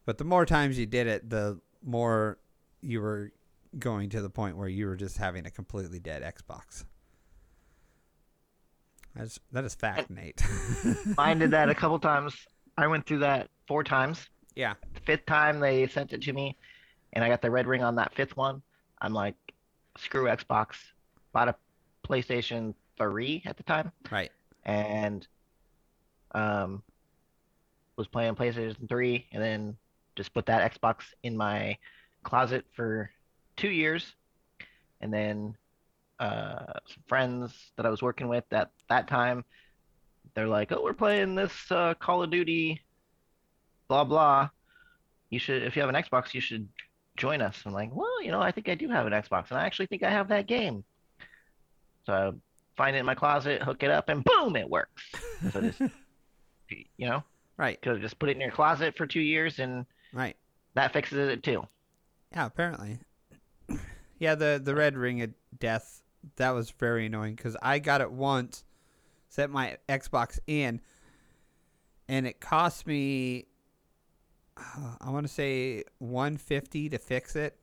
[0.07, 2.39] But the more times you did it, the more
[2.81, 3.33] you were
[3.79, 6.85] going to the point where you were just having a completely dead Xbox.
[9.15, 10.43] That's, that is fact, Nate.
[11.17, 12.35] mine did that a couple times.
[12.77, 14.29] I went through that four times.
[14.57, 14.75] yeah.
[14.95, 16.57] The fifth time they sent it to me,
[17.13, 18.63] and I got the red ring on that fifth one.
[19.01, 19.35] I'm like,
[19.99, 20.75] screw Xbox.
[21.33, 21.55] Bought a
[22.09, 24.31] PlayStation 3 at the time, Right.
[24.65, 25.27] and
[26.35, 26.83] um,
[27.97, 29.77] was playing PlayStation 3, and then
[30.17, 31.77] just put that Xbox in my
[32.25, 33.11] closet for
[33.57, 34.15] two years,
[35.01, 35.57] and then
[36.19, 39.45] uh, some friends that I was working with at that time,
[40.35, 42.81] they're like, "Oh, we're playing this uh, Call of Duty,
[43.89, 44.49] blah blah.
[45.31, 46.69] You should, if you have an Xbox, you should
[47.17, 49.59] join us." I'm like, "Well, you know, I think I do have an Xbox, and
[49.59, 50.85] I actually think I have that game."
[52.07, 52.33] So I
[52.77, 55.03] find it in my closet, hook it up, and boom, it works.
[55.53, 55.81] So just,
[56.71, 57.23] you know,
[57.57, 57.81] Right.
[57.81, 60.37] could just put it in your closet for two years, and Right.
[60.75, 61.67] that fixes it too.
[62.33, 62.99] Yeah, apparently.
[64.21, 66.01] Yeah, the the red ring of death
[66.37, 68.65] that was very annoying because I got it once,
[69.29, 70.81] set my Xbox in,
[72.09, 73.47] and it cost me,
[74.57, 77.57] uh, I want to say one fifty to fix it,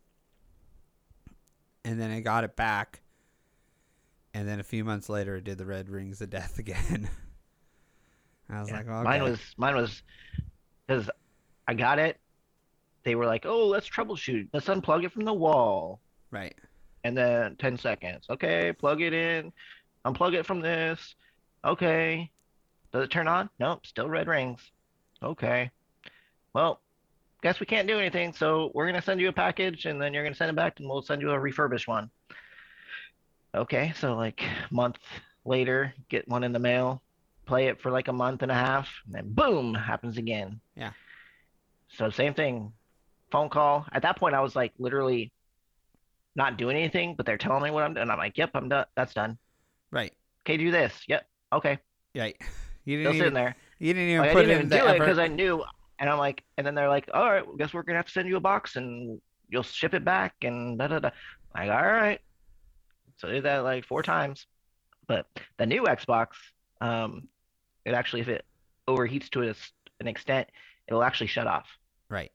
[1.85, 3.01] and then I got it back,
[4.33, 7.09] and then a few months later it did the red rings of death again.
[8.49, 8.77] I was Yeah.
[8.77, 9.03] like, okay.
[9.03, 10.03] Mine was mine was
[10.87, 11.09] because
[11.67, 12.17] I got it.
[13.03, 14.49] They were like, "Oh, let's troubleshoot.
[14.53, 15.99] Let's unplug it from the wall."
[16.31, 16.55] right.
[17.03, 18.25] And then 10 seconds.
[18.29, 19.51] Okay, plug it in.
[20.05, 21.15] Unplug it from this.
[21.65, 22.29] Okay.
[22.91, 23.49] Does it turn on?
[23.59, 24.59] Nope, still red rings.
[25.23, 25.71] Okay.
[26.53, 26.81] Well,
[27.41, 30.23] guess we can't do anything, so we're gonna send you a package and then you're
[30.23, 32.09] gonna send it back and we'll send you a refurbished one.
[33.55, 34.97] Okay, so like a month
[35.45, 37.01] later, get one in the mail,
[37.45, 40.59] play it for like a month and a half, and then boom, happens again.
[40.75, 40.91] Yeah.
[41.89, 42.71] So same thing,
[43.31, 43.85] phone call.
[43.91, 45.31] At that point, I was like literally
[46.35, 48.09] not doing anything, but they're telling me what I'm doing.
[48.09, 48.85] I'm like, yep, I'm done.
[48.95, 49.37] That's done.
[49.91, 50.13] Right.
[50.45, 50.93] Okay, do this.
[51.07, 51.25] Yep.
[51.53, 51.79] Okay.
[52.15, 52.35] Right.
[52.83, 53.55] You Still didn't sitting even, there.
[53.77, 55.63] you didn't even Like, I didn't in even do it because I knew.
[55.99, 58.11] And I'm like, and then they're like, all right, well, guess we're gonna have to
[58.11, 61.11] send you a box and you'll ship it back and da da da.
[61.53, 62.19] Like, all right.
[63.17, 64.47] So I did that like four times.
[65.07, 65.27] But
[65.59, 66.29] the new Xbox,
[66.81, 67.27] um,
[67.85, 68.45] it actually, if it
[68.87, 69.53] overheats to
[69.99, 70.47] an extent,
[70.87, 71.67] it'll actually shut off.
[72.09, 72.31] Right.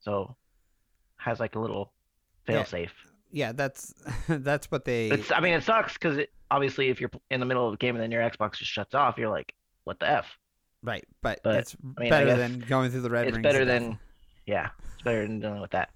[0.00, 0.36] So
[1.16, 1.92] has like a little.
[2.52, 2.92] Fail safe.
[3.30, 3.94] Yeah, that's
[4.28, 6.18] that's what they It's, I mean, it sucks because
[6.50, 8.94] obviously if you're in the middle of a game and then your Xbox just shuts
[8.94, 10.26] off, you're like, what the F?
[10.82, 13.80] right, but, but, it's I mean, better than going through the red it's better death.
[13.82, 13.98] than
[14.46, 15.90] yeah it's better than dealing with that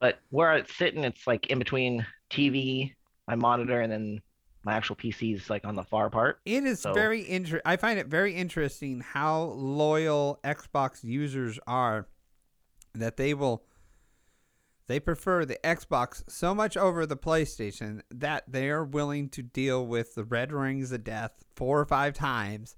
[0.00, 2.92] but where it's sitting it's like in between tv
[3.28, 4.20] my monitor and then
[4.64, 7.76] my actual pc is like on the far part It is So- very inter- I
[7.76, 12.08] find it very interesting how loyal Xbox users are
[12.94, 13.62] that they will
[14.88, 19.86] they prefer the Xbox so much over the PlayStation that they are willing to deal
[19.86, 22.76] with the red rings of death four or five times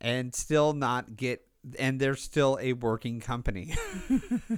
[0.00, 1.46] and still not get
[1.78, 3.74] and they're still a working company.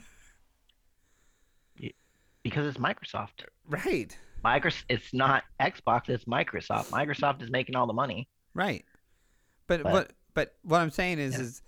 [2.43, 4.17] because it's microsoft right.
[4.45, 8.85] Microsoft it's not xbox it's microsoft microsoft is making all the money Right.
[9.67, 11.41] But, But- what but what I'm saying is Yeah.
[11.43, 11.63] is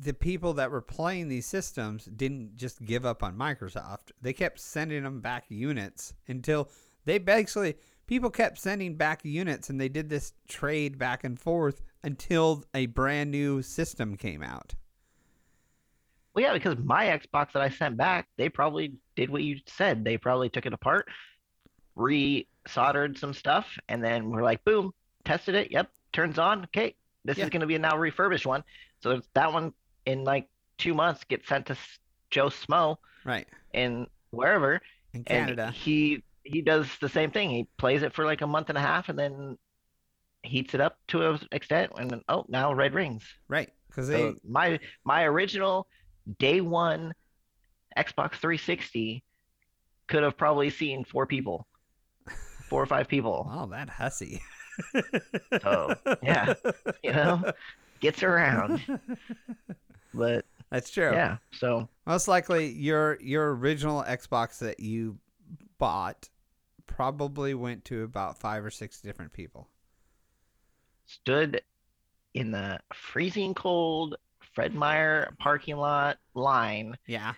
[0.00, 4.12] the, people that were playing these systems didn't just give up on Microsoft.
[4.20, 6.68] They kept sending them back units until
[7.04, 11.82] they basically people kept sending back units and they did this trade back and forth
[12.02, 14.74] until a brand new system came out.
[16.34, 20.04] well yeah because my xbox that i sent back they probably did what you said
[20.04, 21.06] they probably took it apart
[21.96, 24.92] re soldered some stuff and then we're like boom
[25.24, 27.44] tested it yep turns on okay this Yeah.
[27.44, 28.62] is going to be a now refurbished one
[29.02, 29.72] so that one
[30.06, 31.76] in like two months get sent to
[32.30, 33.46] joe smo Right.
[33.74, 34.74] in wherever
[35.12, 35.70] In and Canada.
[35.70, 38.80] he he does the same thing he plays it for like a month and a
[38.80, 39.58] half and then
[40.42, 43.68] heats it up to an extent and then oh now red rings right.
[43.96, 45.86] They so my my original
[46.38, 47.12] day one
[47.98, 49.22] xbox 360
[50.06, 51.66] could have probably seen four people
[52.68, 54.40] four or five people wow, that hussy.
[55.60, 56.54] So, yeah.
[57.02, 57.52] you know
[58.00, 58.80] gets around
[60.14, 61.12] but That's true.
[61.12, 65.18] yeah so Most likely, your your original Xbox that you
[65.78, 66.28] bought
[66.86, 69.68] probably went to about five or six different people.
[71.06, 71.62] stood
[72.34, 74.16] in the freezing cold
[74.54, 76.96] Fred Meyer parking lot line.
[77.06, 77.34] Yeah,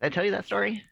[0.00, 0.82] Did I tell you that story?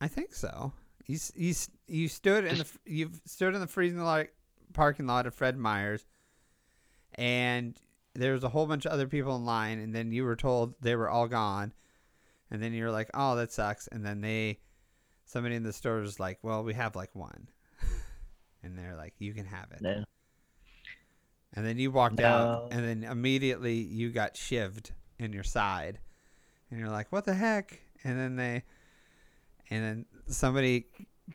[0.00, 0.72] I think so.
[1.06, 1.54] You you
[1.86, 4.26] you stood in the f- you stood in the freezing lot
[4.72, 6.04] parking lot of Fred Meyer's,
[7.14, 7.78] and
[8.18, 10.74] there was a whole bunch of other people in line, and then you were told
[10.80, 11.72] they were all gone,
[12.50, 14.58] and then you're like, oh, that sucks, and then they
[15.24, 17.48] somebody in the store was like, well, we have like one,
[18.62, 19.80] and they're like, you can have it.
[19.82, 20.04] No.
[21.54, 25.98] And then you walked out, and then immediately you got shivved in your side,
[26.70, 28.62] and you're like, "What the heck?" And then they,
[29.70, 30.86] and then somebody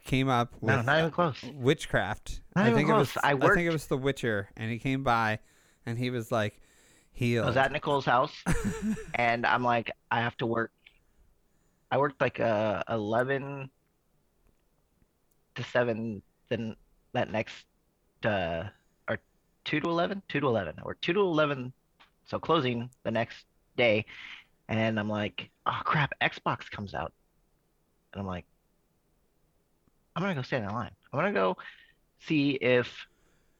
[0.06, 1.42] came up with No, not even close.
[1.56, 2.42] witchcraft.
[2.56, 3.18] Not I think it was.
[3.24, 5.40] I I think it was The Witcher, and he came by,
[5.88, 6.62] and he was like,
[7.14, 7.46] healed.
[7.46, 8.34] I was at Nicole's house
[9.16, 10.72] and I'm like, I have to work.
[11.92, 13.70] I worked like uh 11
[15.56, 16.76] to 7 then
[17.14, 17.66] that next
[18.26, 18.64] uh
[19.10, 19.18] or
[19.66, 21.74] 2 to 11 2 to 11 or 2 to 11
[22.26, 23.46] so closing the next
[23.76, 24.06] day.
[24.70, 27.12] And I'm like oh crap Xbox comes out.
[28.14, 28.46] And I'm like
[30.16, 30.92] I'm gonna go stand in line.
[31.12, 31.58] I'm gonna go
[32.20, 32.88] see if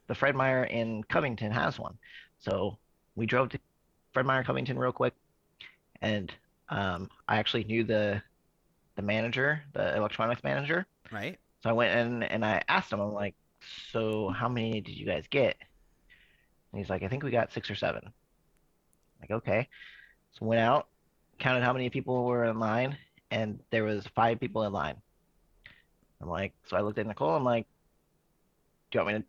[0.08, 1.98] the Fred Meyer in Covington has one.
[2.40, 2.78] So
[3.16, 3.60] we drove to
[4.14, 5.14] Fred Meyer Covington real quick
[6.02, 6.34] and
[6.70, 8.22] um I actually knew the
[8.96, 11.38] the manager the electronics manager right.
[11.64, 13.36] so I went in and I asked him, I'm like,
[13.92, 15.56] so how many did you guys get?
[16.72, 18.12] And he's like, I think we got six or seven.
[19.20, 19.68] like, okay.
[20.34, 20.88] So went out,
[21.40, 22.98] counted how many people were in line,
[23.30, 24.96] and there was five people in line.
[26.22, 27.66] I'm like, so I looked at Nicole, I'm like,
[28.92, 29.26] do you want me to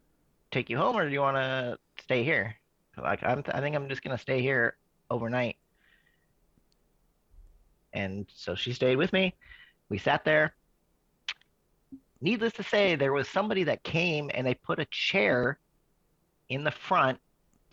[0.51, 2.55] take you home or do you want to stay here?
[2.97, 4.77] Like, I'm, I think I'm just gonna stay here
[5.11, 5.57] overnight.
[7.93, 9.35] And so she stayed with me.
[9.89, 10.55] We sat there
[12.23, 15.59] needless to say, there was somebody that came and they put a chair
[16.49, 17.19] in the front.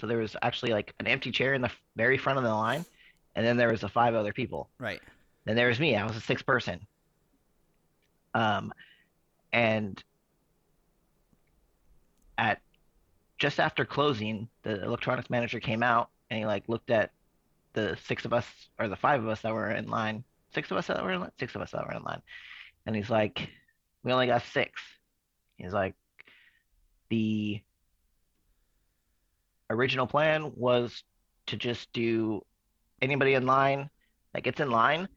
[0.01, 2.85] So there was actually like an empty chair in the very front of the line,
[3.35, 4.69] and then there was the five other people.
[4.79, 5.01] Right.
[5.45, 5.95] Then there was me.
[5.95, 6.79] I was a sixth person.
[8.33, 8.73] Um,
[9.53, 10.01] and
[12.37, 12.61] at
[13.39, 17.11] just after closing, the electronics manager came out and he like looked at
[17.73, 18.45] the six of us
[18.79, 20.23] or the five of us that were in line.
[20.53, 21.31] Six of us that were in line.
[21.39, 22.21] Six of us that were in line,
[22.85, 23.49] and he's like,
[24.03, 24.81] "We only got six.
[25.57, 25.93] He's like,
[27.09, 27.61] "The
[29.69, 31.03] original plan was
[31.47, 32.43] to just do
[33.01, 33.89] anybody in line
[34.33, 35.07] that gets in line,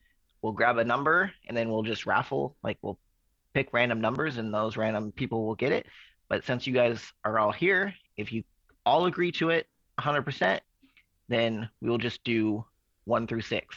[0.40, 2.56] we'll grab a number and then we'll just raffle.
[2.62, 2.98] Like we'll
[3.54, 5.86] pick random numbers and those random people will get it.
[6.28, 8.42] But since you guys are all here, if you
[8.84, 9.66] all agree to it
[10.00, 10.60] 100%,
[11.28, 12.64] then we will just do
[13.04, 13.76] one through six.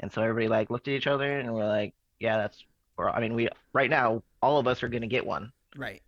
[0.00, 2.64] And so everybody like looked at each other and we're like, yeah, that's,
[2.96, 5.52] or I mean, we right now all of us are gonna get one.
[5.76, 6.02] Right.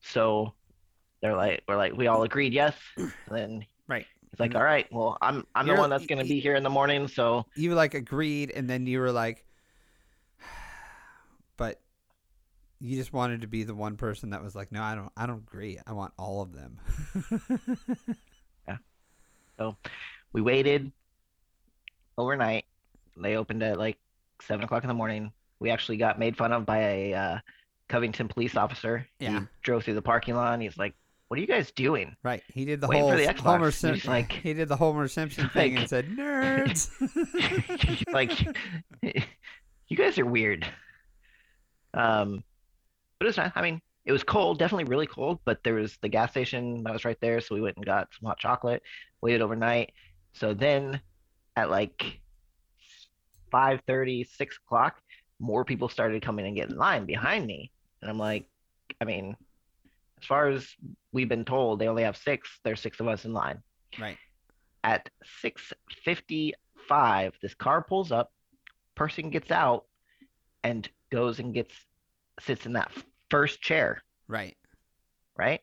[0.00, 0.54] So
[1.22, 2.74] they're like, we're like, we all agreed yes.
[2.96, 4.06] And then Right.
[4.30, 6.62] He's like, all right, well, I'm I'm the You're- one that's gonna be here in
[6.62, 9.44] the morning, so You like agreed, and then you were like,
[11.56, 11.80] but
[12.80, 15.26] you just wanted to be the one person that was like, no, I don't, I
[15.26, 15.78] don't agree.
[15.86, 16.78] I want all of them.
[18.68, 18.76] Yeah.
[19.58, 19.76] So
[20.32, 20.92] we waited
[22.18, 22.64] overnight.
[23.16, 23.98] They opened at like
[24.42, 25.32] seven o'clock in the morning.
[25.58, 27.38] We actually got made fun of by a uh,
[27.88, 29.06] Covington police officer.
[29.18, 29.40] Yeah.
[29.40, 30.60] He drove through the parking lot.
[30.60, 30.94] He's like,
[31.28, 32.42] "What are you guys doing?" right.
[32.48, 34.10] He did the Waiting whole the Homer Simpson.
[34.10, 36.90] like- he did the Homer Simpson thing and said, "Nerds."
[38.12, 38.32] like,
[39.88, 40.66] you guys are weird.
[41.92, 42.44] Um,
[43.20, 43.52] but it's fine.
[43.54, 45.38] I mean, it was cold, definitely really cold.
[45.44, 48.08] But there was the gas station that was right there, so we went and got
[48.18, 48.82] some hot chocolate.
[49.20, 49.92] Waited overnight.
[50.32, 51.00] So then,
[51.54, 52.20] at like
[53.52, 55.00] 5:30, 6 o'clock,
[55.38, 58.46] more people started coming and getting in line behind me, and I'm like,
[59.00, 59.36] I mean,
[60.18, 60.66] as far as
[61.12, 62.48] we've been told, they only have six.
[62.64, 63.62] There's six of us in line
[63.98, 64.16] right.
[64.84, 65.08] at
[65.42, 68.32] 6:55 this car pulls up
[68.94, 69.84] person gets out
[70.62, 71.74] and goes and gets
[72.40, 72.90] sits in that
[73.30, 74.56] first chair Right.
[75.36, 75.60] right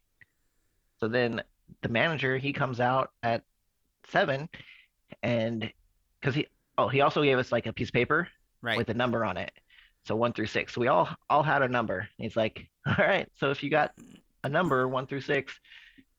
[0.99, 1.41] so then
[1.81, 3.43] the manager he comes out at
[4.09, 4.49] 7
[5.23, 5.71] and
[6.21, 6.47] cuz he
[6.77, 8.27] oh he also gave us like a piece of paper
[8.61, 8.77] Right.
[8.77, 9.51] with a number on it
[10.05, 12.95] so 1 through 6 so we all all had a number and he's like all
[12.97, 13.93] right so if you got
[14.43, 15.53] a number 1 through 6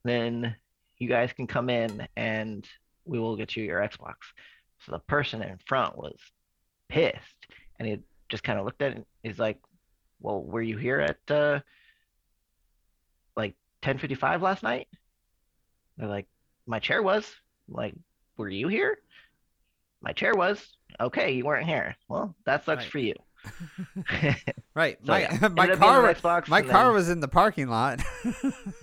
[0.04, 0.54] then
[0.98, 2.66] you guys can come in and
[3.04, 4.14] we will get you your Xbox.
[4.80, 6.18] So the person in front was
[6.88, 7.46] pissed
[7.78, 9.06] and he just kind of looked at it.
[9.22, 9.58] He's like,
[10.20, 11.60] Well, were you here at uh,
[13.36, 14.88] like 10:55 last night?
[15.96, 16.26] They're like,
[16.66, 17.32] My chair was.
[17.68, 17.94] I'm like,
[18.36, 18.98] were you here?
[20.02, 20.76] My chair was.
[21.00, 21.96] Okay, you weren't here.
[22.08, 22.90] Well, that sucks Right.
[22.92, 23.14] for you.
[24.74, 24.98] right.
[25.04, 25.98] So, my yeah, my ended up getting car.
[25.98, 28.00] an wa- Xbox My car then- was in the parking lot.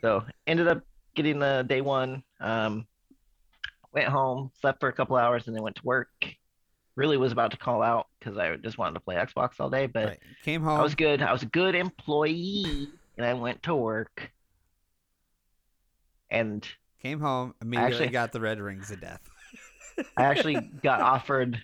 [0.00, 0.82] so ended up
[1.14, 2.22] getting the day one.
[2.40, 2.86] Um,
[3.92, 6.08] went home, slept for a couple hours, and then went to work.
[6.94, 9.86] Really was about to call out because I just wanted to play Xbox all day,
[9.86, 10.18] but right.
[10.44, 10.78] Came home.
[10.78, 11.22] I was good.
[11.22, 14.30] I was a good employee, and I went to work.
[16.30, 16.66] And
[17.02, 17.54] Came home.
[17.60, 19.20] Immediately actually- got the red rings of death.
[20.16, 21.60] I actually got offered.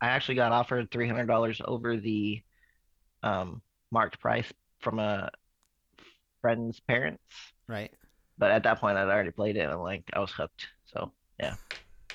[0.00, 2.42] I actually got offered three hundred dollars over the
[3.22, 5.30] um, marked price from a
[6.40, 7.22] friend's parents,
[7.68, 7.90] Right.
[8.36, 10.66] but at that point I'd already played it, and like I was hooked.
[10.84, 11.54] So, yeah.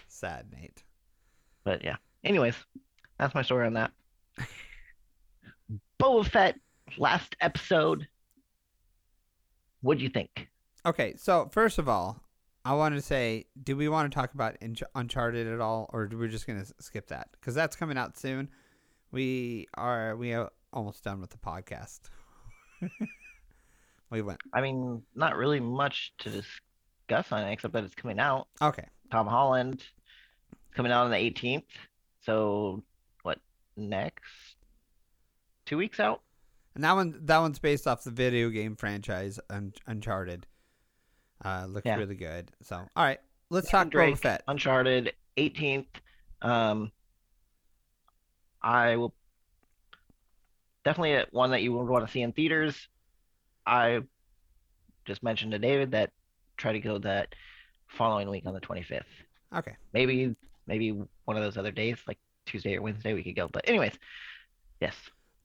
[0.08, 0.84] Sad, Nate.
[1.70, 1.98] But yeah.
[2.24, 2.56] Anyways,
[3.20, 3.92] that's my story on that.
[6.02, 6.56] Boba Fett
[6.98, 8.08] last episode.
[9.82, 10.50] What'd you think?
[10.84, 12.24] Okay, so first of all,
[12.66, 14.58] I want to say, do we want to talk about
[14.96, 17.28] Uncharted at all, or do we just gonna skip that?
[17.34, 18.50] Because that's coming out soon.
[19.12, 22.00] We are we are almost done with the podcast.
[24.10, 28.20] we went I mean, not really much to discuss on it except that it's coming
[28.20, 28.48] out.
[28.60, 28.88] okay.
[29.12, 29.84] Tom Holland
[30.76, 31.64] coming out on the 18th.
[32.22, 32.84] So
[33.24, 33.40] what
[33.78, 34.24] next?
[35.66, 36.22] Two weeks out?
[36.76, 40.46] And that one that one's based off the video game franchise Un- Uncharted.
[41.44, 41.96] Uh, looks Yeah.
[41.98, 42.52] really good.
[42.64, 44.44] So all right, let's Nathan talk Drake, Boba Fett.
[44.48, 45.88] Uncharted 18th.
[46.42, 46.92] Um,
[48.62, 49.14] I will
[50.84, 52.88] definitely one that you would want to see in theaters.
[53.66, 54.02] I
[55.06, 56.12] just mentioned to David that
[56.58, 57.34] try to go that
[57.88, 59.04] following week on the 25th.
[59.56, 60.36] Okay, Maybe
[60.70, 60.92] maybe
[61.26, 63.50] one of those other days, like Tuesday or Wednesday, we could go.
[63.52, 63.94] But anyways,
[64.80, 64.96] yes.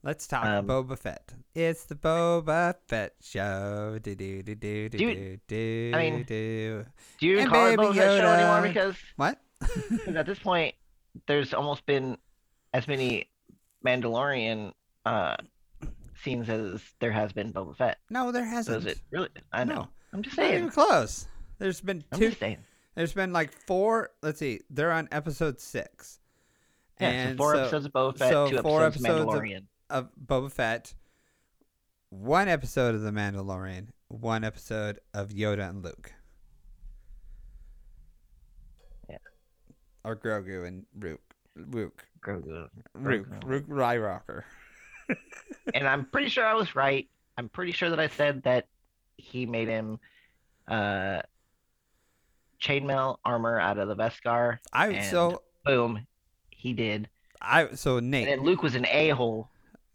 [0.05, 1.35] let's talk Um, Boba Fett.
[1.55, 3.99] It's the Boba Fett show.
[4.01, 6.85] Do do do do do Dude, do I mean- do.
[7.19, 8.61] Do you And call it Boba Fett show anymore?
[8.61, 8.63] Yoda.
[8.69, 9.41] Because What?
[10.17, 10.75] at this point,
[11.27, 12.17] there's almost been
[12.73, 13.29] as many
[13.87, 14.73] Mandalorian
[15.07, 15.37] uh,
[16.23, 17.99] scenes as there has been Boba Fett.
[18.11, 18.79] no, there hasn't.
[18.79, 19.29] is it really?
[19.53, 19.75] I know.
[19.75, 19.89] No.
[20.13, 20.71] I'm just Not even saying.
[20.71, 21.27] close.
[21.59, 22.59] There's been I'm just saying.
[22.95, 24.11] There's been like four.
[24.23, 24.61] Let's see.
[24.71, 26.21] They're on episode six.
[27.01, 29.29] Yeah, and so four so, episodes of Boba Fett, so two four episodes, episodes of
[29.29, 29.65] Mandalorian.
[29.91, 30.95] Of, of Boba Fett,
[32.11, 36.13] one episode of The Mandalorian, one episode of Yoda and Luke.
[39.11, 39.19] Yeah.
[40.05, 41.21] Or Grogu and Rook.
[41.57, 42.05] Rook.
[42.25, 42.69] Grogu.
[42.95, 43.27] Rook.
[43.45, 44.45] Rook Rye Rocker.
[45.75, 47.09] and I'm pretty sure I was right.
[47.37, 48.69] I'm pretty sure that I said that
[49.17, 49.99] he made him
[50.69, 51.21] uh,
[52.63, 54.59] chainmail armor out of the Beskar.
[54.73, 56.07] I And- so Boom,
[56.51, 57.09] he did.
[57.41, 59.49] I so And Nate then Luke was an a hole.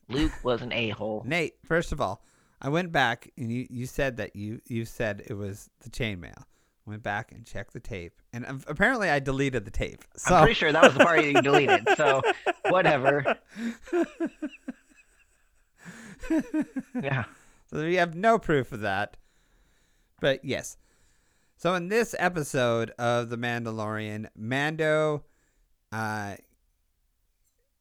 [0.07, 1.23] Luke was an a hole.
[1.25, 1.55] Nate.
[1.65, 2.23] First of all,
[2.61, 6.43] I went back and you you said that you you said it was the chainmail.
[6.85, 10.03] Went back and checked the tape, and um, apparently I deleted the tape.
[10.15, 11.87] So I'm pretty sure that was the part you deleted.
[11.97, 12.21] So
[12.69, 13.37] whatever.
[17.01, 17.23] Yeah.
[17.71, 19.17] So we have no proof of that.
[20.19, 20.77] But yes.
[21.61, 25.25] So in this episode of The Mandalorian, Mando
[25.91, 26.35] uh,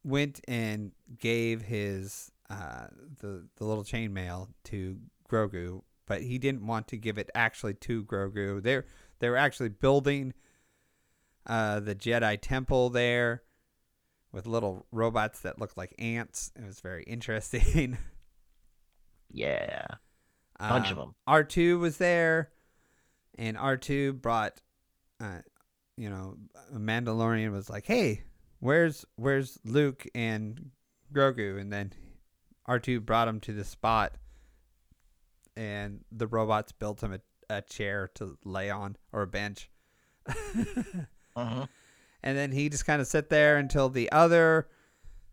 [0.03, 2.87] went and gave his uh,
[3.21, 4.97] the the little chainmail to
[5.31, 8.61] Grogu, but he didn't want to give it actually to Grogu.
[8.61, 8.81] They
[9.19, 10.33] they were actually building
[11.47, 13.43] uh, the Jedi Temple there
[14.33, 16.51] with little robots that looked like ants.
[16.57, 17.97] It was very interesting.
[19.31, 19.85] Yeah.
[20.59, 21.15] Bunch of Um, them.
[21.27, 22.49] R two was there,
[23.39, 24.61] and R two brought,
[25.19, 25.39] uh,
[25.97, 26.35] you know,
[26.75, 28.23] a Mandalorian was like, "Hey,
[28.59, 30.71] where's where's Luke and
[31.13, 31.93] Grogu?" And then
[32.65, 34.15] R two brought him to the spot,
[35.55, 37.19] and the robots built him a,
[37.49, 39.69] a chair to lay on or a bench,
[40.27, 40.91] hmm
[42.23, 44.67] and then he just kind of sat there until the other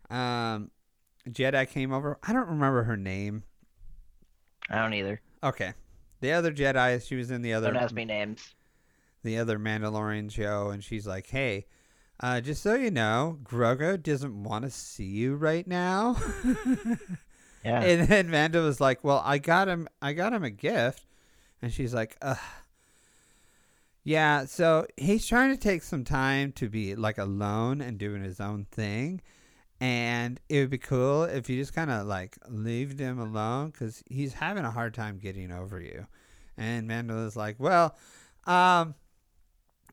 [0.09, 0.71] um,
[1.29, 2.17] Jedi came over.
[2.23, 3.43] I don't remember her name.
[4.69, 5.21] I don't either.
[5.43, 5.73] Okay.
[6.19, 8.53] The other Jedi, she was in the other Don't ask me names.
[9.23, 11.65] the other Mandalorian show, and she's like, "Hey,
[12.19, 16.17] uh, just so you know, Grogu doesn't want to see you right now."
[17.65, 17.81] Yeah.
[17.81, 19.89] and then Mando was like, "Well, I got him.
[20.01, 21.05] I got him a gift,"
[21.61, 22.37] and she's like, "Ugh."
[24.03, 28.39] Yeah, so he's trying to take some time to be like alone and doing his
[28.39, 29.21] own thing.
[29.79, 34.03] And it would be cool if you just kind of like leave him alone because
[34.09, 36.07] he's having a hard time getting over you.
[36.57, 37.95] And Mando was like, Well,
[38.45, 38.95] um,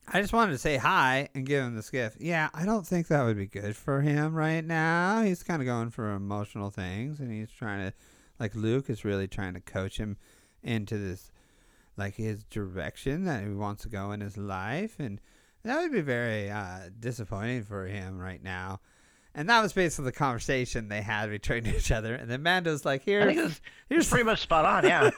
[0.07, 2.21] I just wanted to say hi and give him this gift.
[2.21, 5.23] Yeah, I don't think that would be good for him right now.
[5.23, 7.93] He's kind of going for emotional things and he's trying to,
[8.39, 10.17] like, Luke is really trying to coach him
[10.61, 11.31] into this,
[11.97, 14.99] like, his direction that he wants to go in his life.
[14.99, 15.19] And
[15.63, 18.81] that would be very uh, disappointing for him right now.
[19.37, 22.15] And that was basically the conversation they had between each other.
[22.15, 24.85] And then Mando's like, I "Here's, think it's, here's it's pretty much spot on.
[24.85, 25.11] Yeah.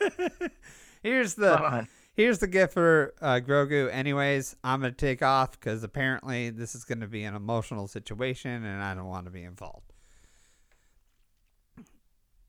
[1.04, 3.90] here's the here's the gift for uh, Grogu.
[3.94, 8.82] Anyways, I'm gonna take off because apparently this is gonna be an emotional situation, and
[8.84, 9.94] I don't want to be involved.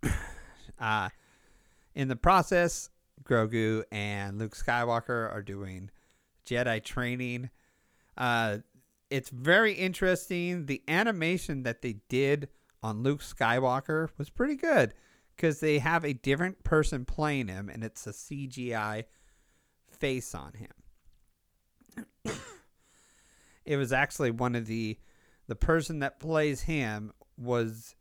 [0.81, 1.11] uh,
[1.95, 2.89] in the process,
[3.23, 5.91] Grogu and Luke Skywalker are doing
[6.47, 7.51] Jedi training.
[8.17, 8.59] Uh,
[9.11, 10.67] it's very interesting.
[10.67, 12.49] The animation that they did
[12.83, 14.95] on Luke Skywalker was pretty good
[15.37, 19.05] because they have a different person playing him, and it's a CGI
[19.91, 22.35] face on him.
[23.65, 24.99] it was actually one of the
[25.47, 27.95] the person that plays him was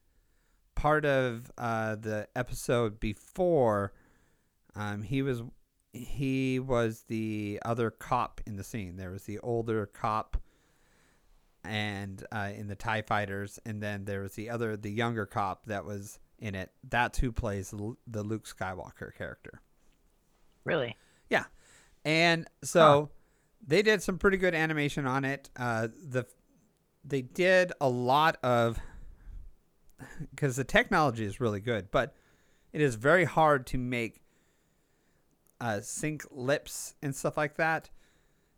[0.76, 3.94] part of uh, the episode before.
[4.76, 5.42] Um, he was
[5.94, 8.98] he was the other cop in the scene.
[8.98, 10.38] There was the older cop,
[11.68, 15.66] and uh, in the Tie Fighters, and then there was the other the younger cop
[15.66, 16.72] that was in it.
[16.88, 19.62] That's who plays the Luke Skywalker character.
[20.64, 20.96] Really?
[21.30, 21.46] Yeah.
[22.06, 23.10] And so
[23.66, 25.50] they did some pretty good animation on it.
[25.58, 26.26] Uh, the
[27.04, 28.80] they did a lot of
[30.32, 32.14] because the technology is really good, but
[32.74, 34.22] it is very hard to make
[35.60, 37.90] uh, sync lips and stuff like that.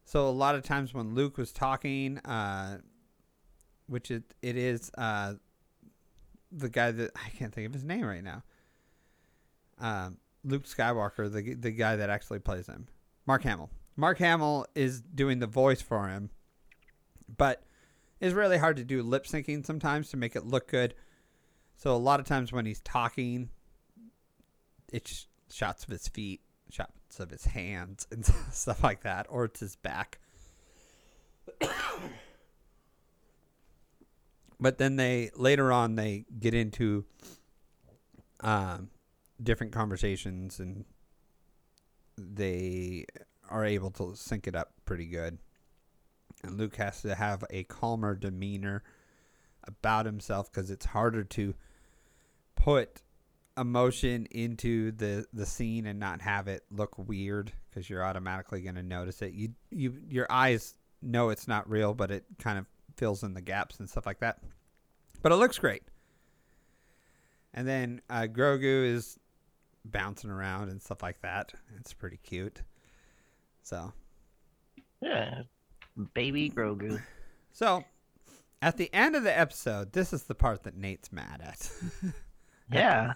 [0.06, 2.80] So a lot of times when Luke was talking, uh,
[3.90, 5.34] which it it is uh,
[6.52, 8.44] the guy that I can't think of his name right now.
[9.80, 12.88] Um, Luke Skywalker, the the guy that actually plays him.
[13.26, 13.70] Mark Hamill.
[13.96, 16.30] Mark Hamill is doing the voice for him,
[17.38, 17.64] but
[18.20, 20.96] it's really hard to do lip syncing sometimes to make it look good.
[21.76, 23.50] So a lot of times when he's talking,
[24.92, 29.60] it's shots of his feet, shots of his hands, and stuff like that, or it's
[29.60, 30.20] his back.
[34.60, 37.06] but then they later on they get into
[38.42, 38.90] um,
[39.42, 40.86] different conversations and
[42.18, 43.06] they
[43.50, 45.38] are able to sync it up pretty good.
[46.44, 48.84] And Luke has to have a calmer demeanor
[49.66, 51.54] about himself because it's harder to
[52.56, 53.02] put
[53.58, 58.76] emotion into the the scene and not have it look weird because you're automatically going
[58.76, 59.34] to notice it.
[59.34, 62.66] You you your eyes know it's not real, but it kind of
[63.00, 64.40] fills in the gaps and stuff like that.
[65.22, 65.84] But it looks great.
[67.54, 69.18] And then uh, Grogu is
[69.86, 71.54] bouncing around and stuff like that.
[71.78, 72.62] It's pretty cute.
[73.64, 73.94] So,
[75.02, 75.44] Yeah.
[76.14, 77.02] Baby Grogu.
[77.52, 77.84] so
[78.62, 81.72] at the end of the episode, this is the part that Nate's mad at.
[82.72, 83.14] Yeah.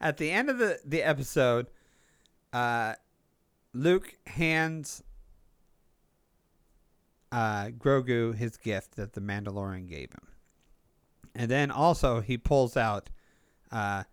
[0.00, 1.68] at the end of the, the episode,
[2.52, 2.94] uh,
[3.72, 5.04] Luke hands
[7.32, 10.28] uh, Grogu his gift that the Mandalorian gave him.
[11.34, 13.08] And then also he pulls out
[13.70, 14.04] uh,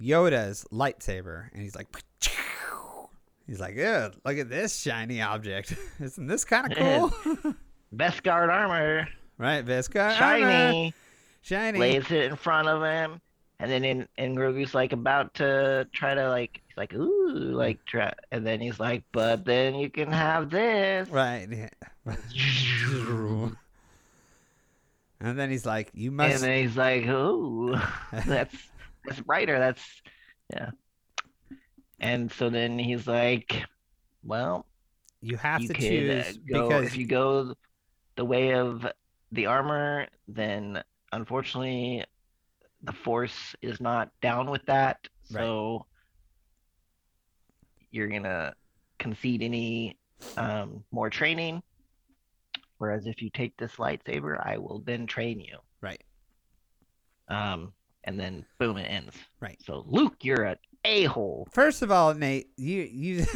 [0.00, 1.88] Yoda's lightsaber and he's like,
[3.46, 5.74] he's like, yeah, look at this shiny object.
[6.00, 7.54] Isn't this kind of cool?
[7.94, 9.08] Beskar armor.
[9.38, 10.16] right, Visca?
[10.16, 10.94] Shiny.
[11.42, 11.78] Shiny.
[11.78, 13.20] Lays it in front of him.
[13.60, 17.84] And then in, and Grogu's like about to try to like he's like ooh like
[17.84, 21.46] try and then he's like but then you can have this Right.
[21.50, 21.68] yeah.
[25.20, 26.34] and then he's like, you must.
[26.36, 27.76] and then he's like ooh
[28.26, 28.56] that's
[29.04, 29.84] that's brighter that's
[30.52, 30.70] yeah
[32.00, 33.62] and so then he's like
[34.24, 34.64] well
[35.20, 37.54] You have you to could choose uh, go because if you go
[38.16, 38.86] the way of
[39.32, 40.82] the armor, then
[41.12, 42.04] unfortunately
[42.82, 44.98] the force is not down with that.
[45.30, 45.40] Right.
[45.40, 45.86] So
[47.90, 48.54] you're gonna
[48.98, 49.98] concede any
[50.36, 51.62] um, more training.
[52.78, 55.58] Whereas if you take this lightsaber, I will then train you.
[55.82, 56.02] right,
[57.28, 57.72] Um,
[58.04, 59.14] and then boom, it ends.
[59.40, 59.58] Right.
[59.62, 61.46] So Luke, you're an a-hole.
[61.52, 63.26] First of all, Nate, you you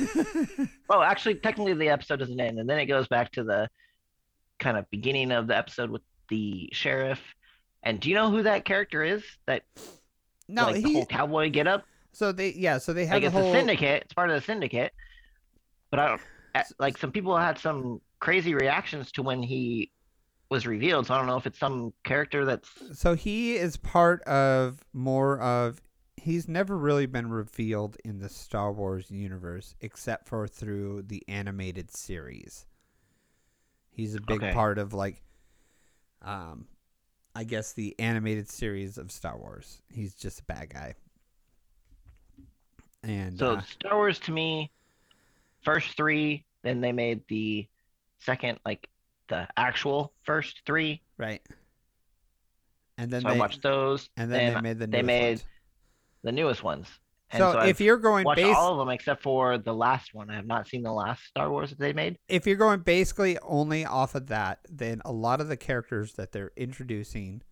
[0.88, 3.68] Well, actually, technically, the episode doesn't end, and then it goes back to the
[4.58, 7.20] kind of beginning of the episode with the sheriff.
[7.84, 9.22] And do you know who that character is?
[9.46, 9.62] That
[10.48, 11.84] no like the whole cowboy get up?
[12.12, 14.02] so they yeah so they have Like it's whole a syndicate.
[14.04, 14.92] It's part of the syndicate.
[15.90, 16.22] But I don't
[16.78, 19.90] like some people had some crazy reactions to when he
[20.50, 21.06] was revealed.
[21.06, 25.40] So I don't know if it's some character that's so he is part of more
[25.40, 25.80] of
[26.16, 31.90] he's never really been revealed in the Star Wars universe except for through the animated
[31.94, 32.66] series.
[33.90, 34.52] He's a big Okay.
[34.52, 35.22] part of like
[36.22, 36.66] um
[37.34, 39.82] I guess the animated series of Star Wars.
[39.92, 40.94] He's just a bad guy.
[43.02, 44.70] And so uh, Star Wars to me.
[45.62, 47.66] First three, then they made the
[48.18, 48.88] second, like
[49.28, 51.00] the actual first three.
[51.18, 51.42] right.
[52.96, 54.08] And then so they I watched those.
[54.16, 55.44] and then, they made the they made ones.
[56.22, 56.86] the newest ones.
[57.34, 60.14] And So, so, if you're going watched base all of them except for the last
[60.14, 60.30] one.
[60.30, 62.16] I have not seen the last Star Wars that they made.
[62.28, 66.32] if you're going basically only off of that, then a lot of the characters that
[66.32, 67.42] they're introducing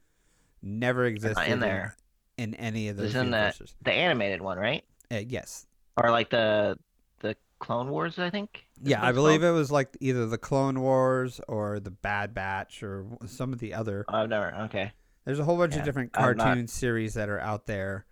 [0.62, 1.96] never existed in there.
[2.38, 3.52] in any of those It's in the
[3.82, 4.84] the animated one, right?
[5.10, 5.66] Uh, yes,
[5.96, 6.78] Or like the
[7.20, 8.64] the Clone Wars, I think.
[8.82, 9.54] yeah, I believe called.
[9.54, 13.74] it was like either the Clone Wars or the Bad Batch or some of the
[13.74, 14.04] other.
[14.08, 14.54] Oh, I've never.
[14.66, 14.92] Okay,
[15.24, 18.06] There's a whole bunch of different I've not- cartoon series that are out there.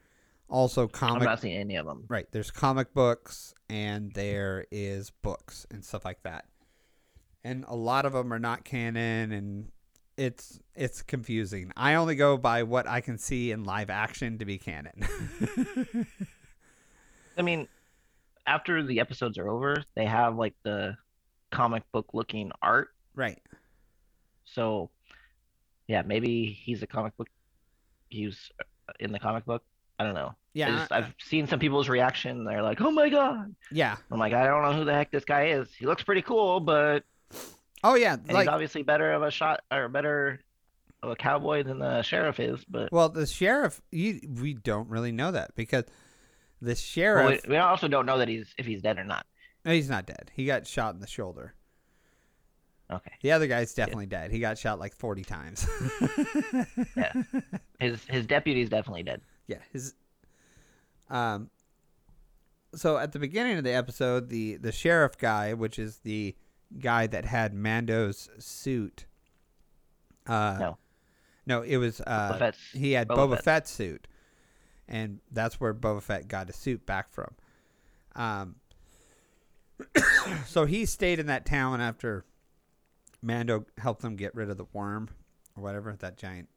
[0.51, 1.15] Also, comic.
[1.15, 2.05] I've comic not seen any of them.
[2.09, 2.27] right.
[2.31, 6.45] There's comic books and there is books and stuff like that,
[7.45, 9.69] and a lot of them are not canon and.
[10.17, 11.73] It's it's confusing.
[11.79, 14.93] I only go by what I can see in live action to be canon.
[17.39, 17.69] I mean,
[18.47, 20.97] after the episodes are over, they have like the
[21.51, 22.89] comic book looking art.
[23.15, 23.41] right.
[24.45, 24.91] So,
[25.87, 27.29] yeah, maybe he's a comic book.
[28.09, 29.63] He's uh, in the comic book.
[29.99, 30.35] I don't know.
[30.55, 30.79] I Yeah.
[30.79, 32.45] just, I've seen some people's reaction.
[32.45, 33.97] They're like, "Oh my god!" yeah.
[34.11, 35.69] I'm like, I don't know who the heck this guy is.
[35.73, 37.05] He looks pretty cool, but
[37.83, 38.17] Oh yeah.
[38.29, 40.41] Like he's obviously better of a shot or better
[41.03, 42.65] of a cowboy than the sheriff is.
[42.69, 43.81] But well, the sheriff.
[43.91, 45.85] You, we don't really know that because
[46.61, 47.43] the well, sheriff.
[47.47, 49.25] we, we also don't know that he's if he's dead or not.
[49.65, 50.31] no, he's not dead.
[50.35, 51.55] He got shot in the shoulder.
[52.93, 54.33] Okay, The other guy's definitely dead.
[54.33, 55.65] He got shot like forty times.
[56.97, 57.13] Yeah.
[57.79, 59.21] his his deputy's definitely dead.
[59.47, 59.95] Yeah, his
[61.11, 61.51] um
[62.75, 66.37] so at the beginning of the episode, the the sheriff guy, which is the
[66.79, 69.07] guy that had Mando's suit
[70.27, 70.79] uh No.
[71.47, 73.45] No, it was uh he had Boba Boba, Fett.
[73.45, 74.07] Fett's suit.
[74.87, 77.35] And that's where Boba Fett got his suit back from.
[78.15, 78.57] Um
[80.47, 82.25] so he stayed in that town after
[83.23, 85.09] Mando helped them get rid of the worm
[85.57, 86.49] or whatever, that giant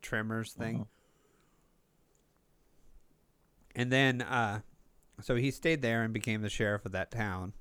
[0.00, 0.86] tremors thing.
[3.74, 4.60] And then, uh,
[5.20, 7.52] so he stayed there and became the sheriff of that town.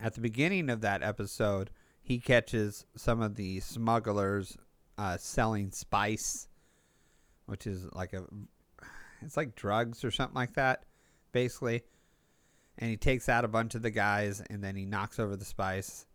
[0.00, 1.70] At the beginning of that episode,
[2.02, 4.56] he catches some of the smugglers
[4.98, 6.48] uh, selling spice,
[7.46, 8.24] which is like a,
[9.20, 10.84] it's like drugs or something like that,
[11.32, 11.82] basically.
[12.78, 15.44] and he takes out a bunch of the guys, and then he knocks over the
[15.44, 16.06] spice,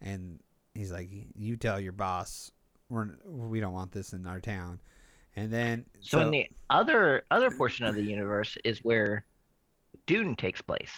[0.00, 0.40] and
[0.74, 2.52] he's like, "You tell your boss,
[2.88, 4.80] we're we don't want this in our town."
[5.38, 9.24] And then So, in the other other portion of the universe is where
[10.06, 10.90] Dune takes place.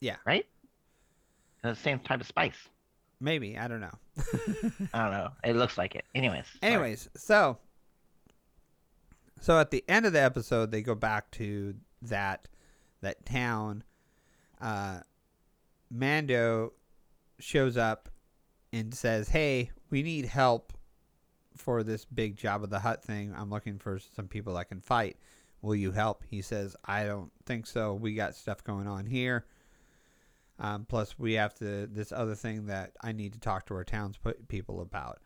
[0.00, 0.16] Yeah.
[0.24, 0.46] Right.
[1.62, 2.56] The same type of spice.
[3.20, 3.98] maybe I don't know.
[4.94, 5.28] I don't know.
[5.44, 6.06] It looks like it.
[6.14, 6.46] Anyways.
[6.46, 6.72] sorry.
[6.72, 7.58] Anyways, so
[9.42, 12.48] so at the end of the episode, they go back to that
[13.02, 13.84] that town.
[14.58, 15.00] Uh,
[15.90, 16.72] Mando
[17.38, 18.08] shows up
[18.72, 20.72] and says, "Hey, we need help
[21.56, 23.34] for this big job of the Hutt thing.
[23.36, 25.16] I'm looking for some people that can fight.
[25.62, 27.94] Will you help?" He says, "I don't think so.
[27.94, 29.46] We got stuff going on here."
[30.58, 33.84] Um, plus, we have to this other thing that I need to talk to our
[33.84, 35.20] townspeople about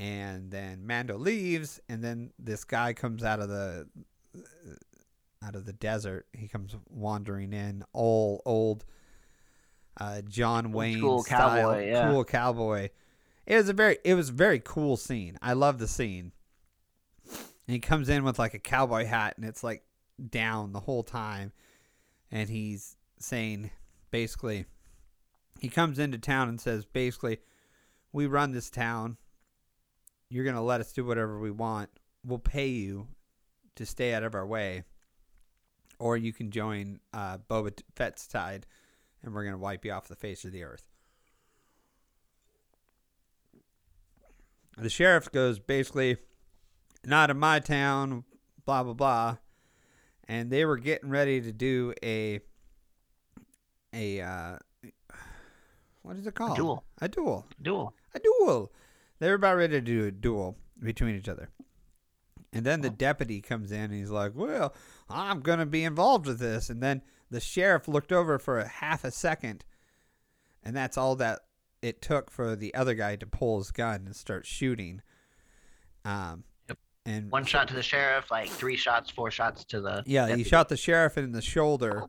[0.00, 3.88] and then Mando leaves, and then this guy comes out of the
[5.44, 6.26] out of the desert.
[6.32, 8.84] He comes wandering in, old old
[10.00, 12.10] uh, John Wayne school style, cowboy, yeah.
[12.10, 12.88] cool cowboy.
[13.46, 15.38] It was a very it was a very cool scene.
[15.42, 16.32] I love the scene.
[17.26, 19.84] And he comes in with like a cowboy hat, and it's like
[20.30, 21.52] down the whole time,
[22.30, 23.70] and he's saying
[24.10, 24.66] basically,
[25.58, 27.38] he comes into town and says basically,
[28.12, 29.16] we run this town
[30.34, 31.90] you're going to let us do whatever we want.
[32.26, 33.06] We'll pay you
[33.76, 34.82] to stay out of our way.
[36.00, 38.66] Or you can join uh, Boba Fett's side,
[39.22, 40.90] and we're going to wipe you off the face of the earth.
[44.76, 46.16] The sheriff goes basically,
[47.04, 48.24] not in my town,
[48.64, 49.36] blah, blah, blah.
[50.26, 52.40] And they were getting ready to do a,
[53.92, 54.58] a, uh,
[56.02, 56.52] what is it called?
[56.52, 56.84] A duel.
[57.00, 57.94] A duel Duel.
[58.14, 58.72] a duel.
[59.18, 61.48] They were about ready to do a duel between each other.
[62.52, 64.74] And then the deputy comes in and he's like, Well,
[65.08, 66.70] I'm going to be involved with this.
[66.70, 69.64] And then the sheriff looked over for a half a second.
[70.62, 71.40] And that's all that
[71.84, 75.02] it took for the other guy to pull his gun and start shooting.
[76.04, 76.78] Um, Yep.
[77.04, 80.02] And One shot to the sheriff, like three shots, four shots to the.
[80.06, 82.04] yeah, he shot the sheriff in the shoulder,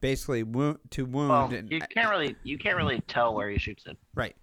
[0.00, 1.30] basically wound, to wound.
[1.30, 3.96] Well, and, you can't really you can't really tell where he shoots it.
[4.14, 4.36] Right.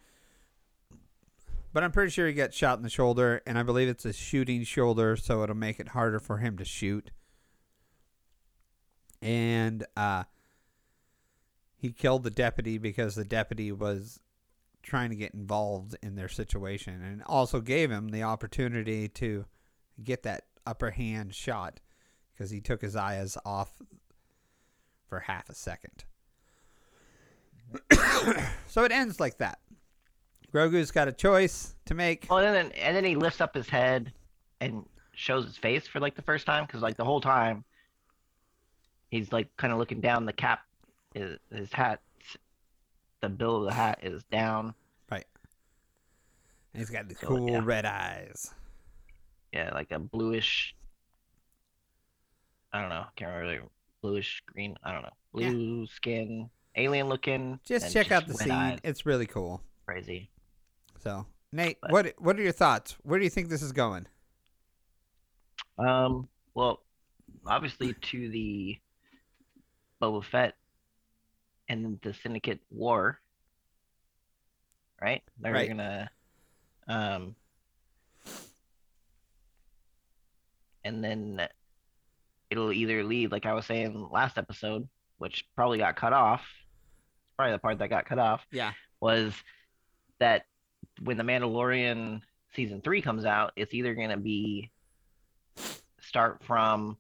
[1.72, 4.14] But I'm pretty sure he got shot in the shoulder, and I believe it's a
[4.14, 7.12] shooting shoulder, so it'll make it harder for him to shoot.
[9.22, 10.24] And uh,
[11.76, 14.22] he killed the deputy because the deputy was
[14.88, 19.46] trying to get involved in their situation, and also gave him the opportunity to
[20.04, 21.80] get that upper hand shot
[22.34, 23.74] because he took his eyes off
[25.08, 26.06] for half a second.
[28.68, 29.60] so it ends like that.
[30.54, 32.26] Grogu's got a choice to make.
[32.30, 34.14] Well, and then and then he lifts up his head
[34.62, 37.66] and shows his face for like the first time because like the whole time
[39.10, 40.26] he's like kind of looking down.
[40.26, 40.62] The cap,
[41.16, 42.00] is, his hat,
[43.22, 44.74] the bill of the hat is down.
[45.12, 45.26] Right.
[46.74, 47.62] And he's got these So, cool yeah.
[47.64, 48.54] red eyes.
[49.54, 50.76] Yeah, like a bluish.
[52.74, 53.06] I don't know.
[53.16, 53.62] Can't remember.
[53.64, 54.76] like, Bluish green.
[54.84, 55.14] I don't know.
[55.34, 55.50] Yeah.
[55.50, 57.60] Blue skin, alien looking.
[57.66, 58.52] Just check out the scene.
[58.52, 58.80] eyes.
[58.84, 59.62] It's really cool.
[59.86, 60.30] Crazy.
[61.00, 62.96] So, Nate, But- what what are your thoughts?
[63.04, 64.08] Where do you think this is going?
[65.80, 66.28] Um.
[66.54, 66.82] Well,
[67.46, 68.78] obviously to the
[70.02, 70.56] Boba Fett
[71.70, 73.20] and the Syndicate war,
[75.02, 75.22] right?
[75.40, 75.68] They're Right.
[75.68, 76.10] gonna,
[76.88, 77.36] um,
[80.84, 81.48] and then
[82.50, 84.88] it'll either lead, like I was saying last episode,
[85.18, 86.46] which probably got cut off.
[87.36, 88.74] Probably the part that got cut off Yeah.
[89.00, 89.34] was
[90.20, 90.46] that
[91.02, 92.22] when the Mandalorian
[92.56, 94.72] season three comes out, it's either going to be
[96.00, 96.98] start from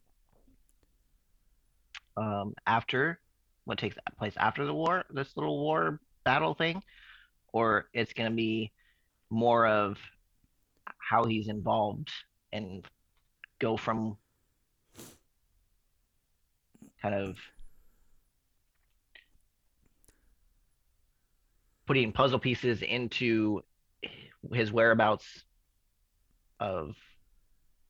[2.17, 3.19] um, after
[3.67, 6.81] what takes place after the war, this little war battle thing,
[7.51, 8.71] or it's going to be
[9.29, 9.97] more of
[10.97, 12.09] how he's involved
[12.53, 12.85] and
[13.59, 14.15] go from
[17.01, 17.35] kind of
[21.85, 23.61] putting puzzle pieces into
[24.53, 25.43] his whereabouts
[26.61, 26.95] of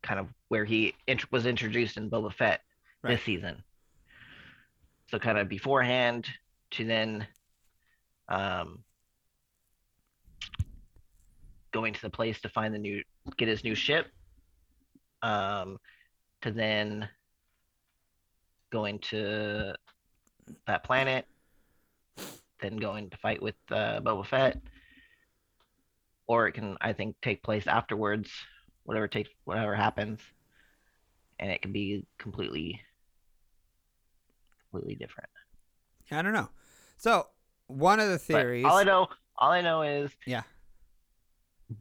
[0.01, 0.95] kind of where he
[1.29, 2.61] was introduced in Boba Fett
[3.03, 3.11] Right.
[3.11, 3.63] this season.
[5.09, 6.27] So kind of beforehand
[6.71, 7.27] to then
[8.27, 8.83] um,
[11.71, 13.03] going to the place to find the new
[13.37, 14.07] get his new ship
[15.21, 15.77] um,
[16.41, 17.07] to then
[18.71, 19.73] going to
[20.65, 21.25] that planet
[22.59, 24.59] then going to fight with uh, Boba Fett.
[26.27, 28.29] Or it can I think take place afterwards
[28.83, 30.19] whatever takes whatever happens
[31.39, 32.81] and it can be completely
[34.77, 35.29] completely different.
[36.11, 36.49] I don't know.
[36.97, 37.27] So
[37.67, 38.65] one of the But theories.
[38.65, 39.07] all I know,
[39.37, 40.43] all I know is Yeah.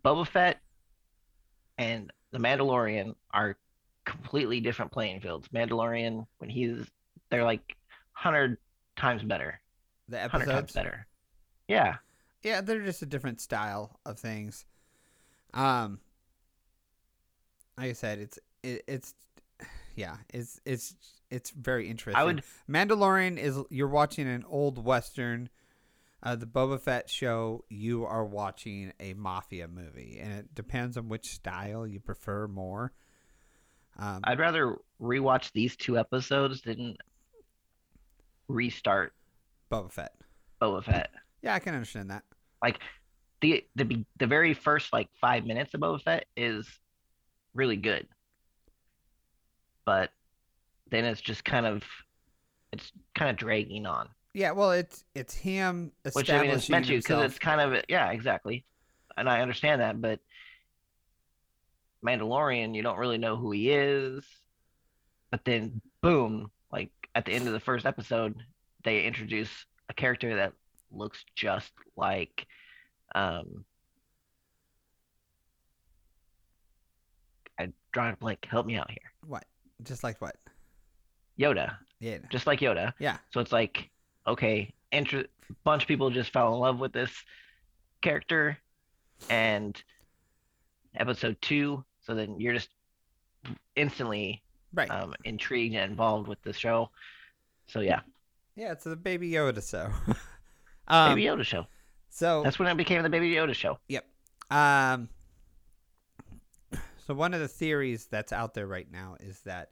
[0.04, 0.58] Boba Fett
[1.78, 3.56] and the Mandalorian are
[4.04, 5.48] completely different playing fields.
[5.48, 6.86] Mandalorian, when he's,
[7.30, 7.76] they're like
[8.12, 8.56] hundred
[8.96, 9.60] times better,
[10.08, 11.06] the hundred times better.
[11.68, 11.96] Yeah,
[12.42, 14.64] Yeah, they're just a different style of things.
[15.54, 16.00] Um,
[17.76, 19.14] like I said, it's it, it's
[19.96, 20.94] yeah, it's it's
[21.30, 22.20] it's very interesting.
[22.20, 22.42] I would.
[22.68, 25.48] Mandalorian is you're watching an old western.
[26.22, 31.08] Uh, the Boba Fett show, you are watching a mafia movie, and it depends on
[31.08, 32.92] which style you prefer more.
[33.98, 36.96] Um, I'd rather rewatch these two episodes than
[38.48, 39.12] restart
[39.70, 40.14] Boba Fett.
[40.60, 41.10] Boba Fett.
[41.42, 42.24] Yeah, I can understand that.
[42.62, 42.80] Like
[43.40, 46.66] the the the very first like five minutes of Boba Fett is
[47.54, 48.06] really good,
[49.84, 50.10] but
[50.90, 51.82] then it's just kind of
[52.72, 54.08] it's kind of dragging on.
[54.34, 57.82] Yeah, well, it's it's him Which I mean, it's meant to because it's kind of
[57.88, 58.64] yeah, exactly,
[59.16, 60.20] and I understand that, but
[62.04, 64.24] Mandalorian, you don't really know who he is,
[65.30, 68.36] but then boom, like at the end of the first episode,
[68.84, 69.50] they introduce
[69.88, 70.52] a character that
[70.92, 72.46] looks just like
[73.14, 73.64] um
[77.58, 78.46] I drawing a blank.
[78.48, 79.10] Help me out here.
[79.26, 79.44] what?
[79.82, 80.36] Just like what?
[81.38, 82.18] Yoda, Yeah.
[82.30, 82.92] just like Yoda.
[82.98, 83.18] Yeah.
[83.30, 83.90] So it's like,
[84.26, 85.26] okay, inter-
[85.64, 87.10] bunch of people just fell in love with this
[88.02, 88.58] character,
[89.30, 89.80] and
[90.96, 91.84] episode two.
[92.02, 92.68] So then you're just
[93.74, 94.42] instantly
[94.74, 94.90] Right.
[94.90, 96.90] um, intrigued and involved with the show.
[97.66, 98.00] So yeah,
[98.56, 99.90] yeah, it's the Baby Yoda show.
[100.88, 101.66] um, Baby Yoda show.
[102.10, 103.78] so That's when it became the Baby Yoda show.
[103.88, 104.04] Yep.
[104.50, 105.08] Um,
[107.06, 109.70] so one of the theories that's out there right now is that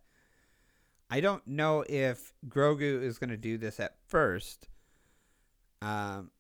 [1.11, 4.69] I don't know if Grogu is going to do this at first.
[5.83, 6.31] Um,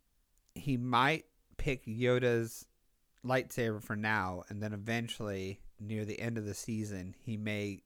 [0.54, 2.66] he might pick Yoda's
[3.24, 7.82] lightsaber for now, and then eventually, near the end of the season, he may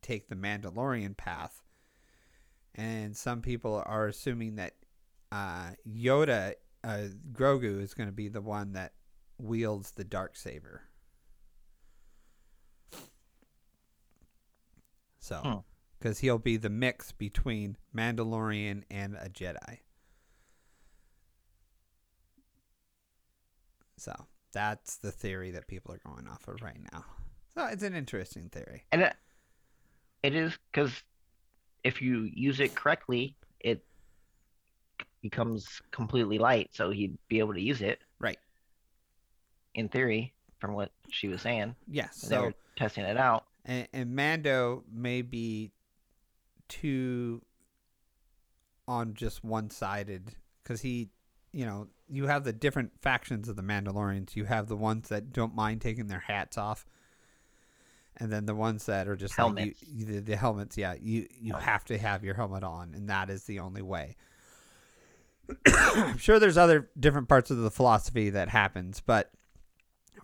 [0.00, 1.62] take the Mandalorian path.
[2.74, 4.74] And some people are assuming that
[5.30, 8.92] uh, Yoda, uh, Grogu, is going to be the one that
[9.38, 10.82] wields the dark saber.
[15.22, 15.58] So, Hmm.
[16.00, 19.78] because he'll be the mix between Mandalorian and a Jedi.
[23.96, 24.12] So
[24.52, 27.04] that's the theory that people are going off of right now.
[27.56, 28.82] So it's an interesting theory.
[28.90, 29.14] And it,
[30.24, 30.90] it is because
[31.84, 33.84] if you use it correctly, it
[35.22, 36.70] becomes completely light.
[36.72, 38.38] So he'd be able to use it Right.
[39.74, 41.76] in theory, from what she was saying.
[41.86, 42.22] Yes.
[42.22, 43.44] when they So were testing it out.
[43.64, 45.72] And, and Mando may be
[46.68, 47.42] too
[48.88, 51.10] on just one sided because he,
[51.52, 54.36] you know, you have the different factions of the Mandalorians.
[54.36, 56.84] You have the ones that don't mind taking their hats off,
[58.16, 59.80] and then the ones that are just Helmets.
[59.80, 60.76] like you, you, the, the helmets.
[60.76, 64.16] Yeah, you you have to have your helmet on, and that is the only way.
[65.66, 69.30] I'm sure there's other different parts of the philosophy that happens, but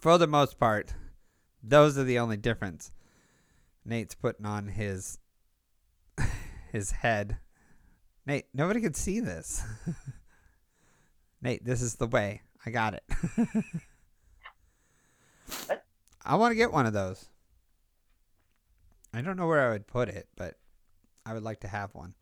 [0.01, 0.95] for the most part,
[1.63, 2.93] those are the only difference.
[3.89, 5.19] Nate's putting on his
[6.73, 7.39] his head.
[8.27, 9.65] Nate, nobody could see this.
[11.43, 12.43] Nate, this is the way.
[12.67, 13.03] I got it.
[16.25, 17.25] I want to get one of those.
[19.15, 20.57] I don't know where I would put it, but
[21.25, 22.13] I would like to have one.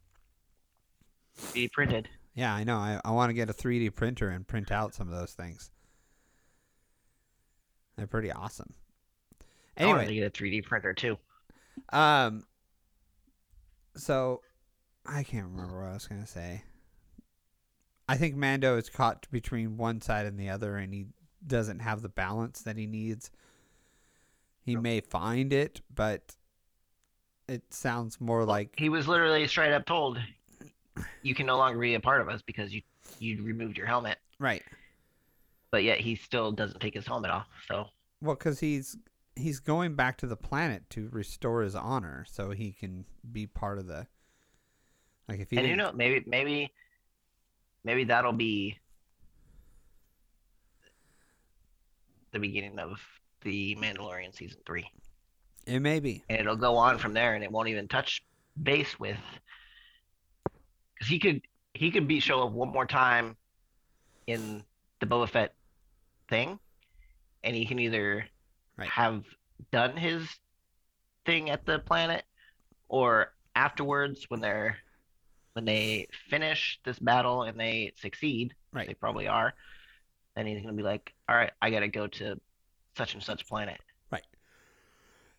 [1.53, 2.09] Be printed.
[2.35, 2.77] Yeah, I know.
[2.77, 5.73] I, I want to get a 3D printer and print out some of those things.
[7.97, 8.75] They're pretty awesome.
[9.77, 11.19] I want to get a 3D printer too.
[11.93, 12.45] Um.
[13.97, 14.43] So,
[15.07, 16.63] I can't remember what I was gonna say.
[18.09, 21.07] I think Mando is caught between one side and the other, and he
[21.47, 23.31] doesn't have the balance that he needs.
[24.63, 24.83] He Yep.
[24.83, 26.37] may find it, but
[27.49, 30.19] it sounds more like He was literally straight up told,
[31.23, 32.83] "You can no longer be a part of us because you
[33.19, 34.63] you removed your helmet." right.
[35.71, 37.49] But yet he still doesn't take his helmet off.
[37.69, 38.97] So Well, because he's
[39.37, 43.79] he's going back to the planet to restore his honor, so he can be part
[43.79, 44.07] of the.
[45.29, 46.73] Like if he and you know maybe maybe
[47.85, 48.79] maybe that'll be
[52.33, 53.01] the beginning of
[53.43, 54.91] the Mandalorian season three,
[55.67, 58.25] it may be and it'll go on from there, and it won't even touch
[58.63, 59.19] base with
[60.95, 61.43] because he could
[61.75, 63.37] he could be show up one more time
[64.27, 64.63] in
[65.01, 65.55] the Boba Fett
[66.29, 66.59] thing,
[67.45, 68.27] and he can either
[68.79, 68.89] Right.
[68.91, 69.25] have
[69.73, 70.29] done his
[71.25, 72.25] thing at the planet
[72.89, 74.77] or afterwards when they're
[75.55, 78.87] when they finish this battle and they succeed, Right.
[78.87, 79.55] they probably are,
[80.35, 82.39] then he's gonna be like, "All right, I gotta go to
[82.99, 83.81] such and such planet."
[84.13, 84.23] Right.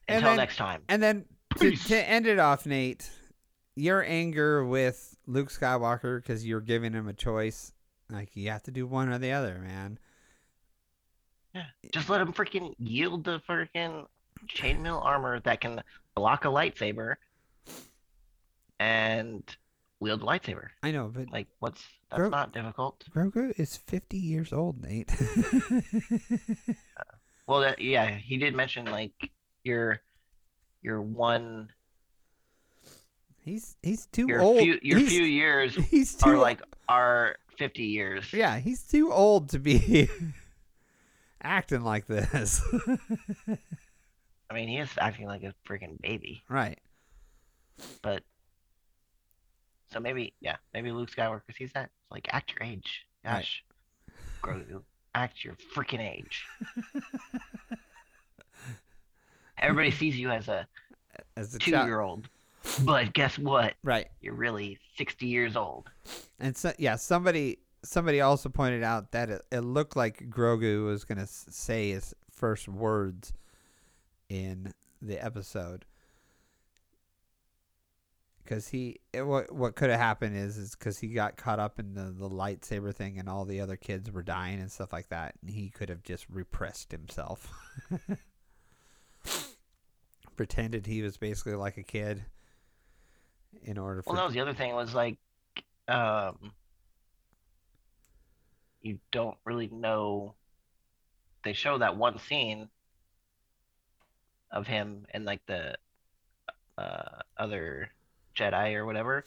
[0.08, 0.82] And Until then- next time.
[0.90, 1.26] And then
[1.60, 3.08] to, to end it off, Nate,
[3.76, 7.74] your anger with Luke Skywalker because you're giving him a choice.
[8.10, 10.00] Like you have to do one or the other, man.
[11.94, 14.06] Just let him freaking yield the freaking
[14.48, 15.82] chainmail armor that can
[16.16, 17.16] block a lightsaber
[18.80, 19.44] and
[20.00, 20.68] wield a lightsaber.
[20.84, 23.04] I know, but Like, what's that's Gro- not difficult.
[23.14, 25.10] Grogu is 50 years old, Nate.
[26.98, 27.04] Uh,
[27.48, 29.32] well, that, yeah, he did mention like
[29.64, 30.02] your
[30.82, 31.70] your one
[33.44, 34.60] he's he's too your old.
[34.60, 38.32] few your he's, few years he's too are like are 50 years.
[38.34, 40.10] yeah, he's too old to be
[41.42, 42.62] acting like this.
[44.50, 46.80] I mean, he is acting like a freaking baby, right.
[48.02, 48.24] but
[49.92, 53.06] so maybe yeah, maybe Luke Skywalker sees that It's like act your age.
[53.26, 53.34] Right.
[53.40, 53.64] Gosh,
[54.42, 54.82] Grogu,
[55.16, 56.46] act your freaking age.
[59.60, 60.68] Everybody sees you as a
[61.36, 61.88] As a two child.
[61.88, 62.30] year old,
[62.86, 63.74] but guess what?
[63.84, 64.08] Right.
[64.22, 65.90] You're really 60 years old.
[66.40, 71.04] And so yeah, somebody somebody also pointed out that it, it looked like Grogu was
[71.04, 73.34] going to say his first words
[74.30, 75.86] in the episode.
[78.46, 81.80] Cuz he it, what what could have happened is is cuz he got caught up
[81.80, 85.10] in the the lightsaber thing and all the other kids were dying and stuff like
[85.10, 87.52] that and he could have just repressed himself.
[90.38, 92.24] Pretended he was basically like a kid
[93.64, 95.18] in order for Well, that was the other thing was like,
[95.90, 96.54] um,
[98.82, 100.36] you don't really know.
[101.44, 102.70] They show that one scene
[104.52, 105.76] of him and like the
[106.78, 107.90] uh, other
[108.36, 109.24] Jedi or whatever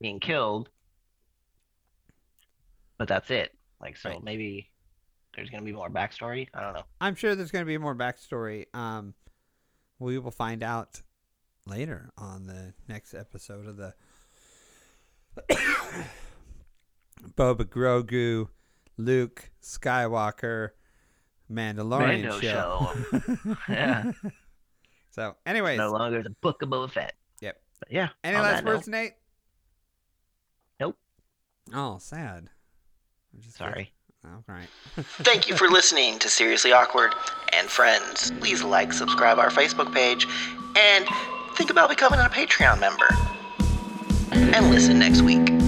[0.00, 0.68] being killed,
[2.98, 3.54] but that's it.
[3.80, 4.22] Like, so Right.
[4.22, 4.70] maybe
[5.34, 6.48] there's gonna be more backstory.
[6.54, 6.84] I don't know.
[7.00, 8.66] I'm sure there's going to be more backstory.
[8.74, 9.14] Um,
[9.98, 11.00] we will find out
[11.66, 13.94] later on the next episode of the
[17.36, 18.48] Boba Grogu,
[18.96, 20.70] Luke Skywalker,
[21.50, 23.56] Mandalorian Mando show.
[23.68, 24.12] Yeah.
[25.10, 27.14] so, anyways, no longer the Book of Boba Fett.
[27.40, 27.60] Yep.
[27.80, 28.08] But yeah.
[28.24, 29.12] any last that note- words, Nate?
[30.80, 30.96] Nope.
[31.74, 32.48] Oh, sad.
[33.34, 33.92] I'm just Sorry.
[34.24, 34.68] Oh, all right.
[34.96, 37.12] Thank you for listening to Seriously Awkward
[37.52, 38.30] and Friends.
[38.38, 40.26] Please like, subscribe our Facebook page,
[40.76, 41.06] and
[41.56, 43.08] think about becoming a Patreon member.
[44.54, 45.61] And listen next week.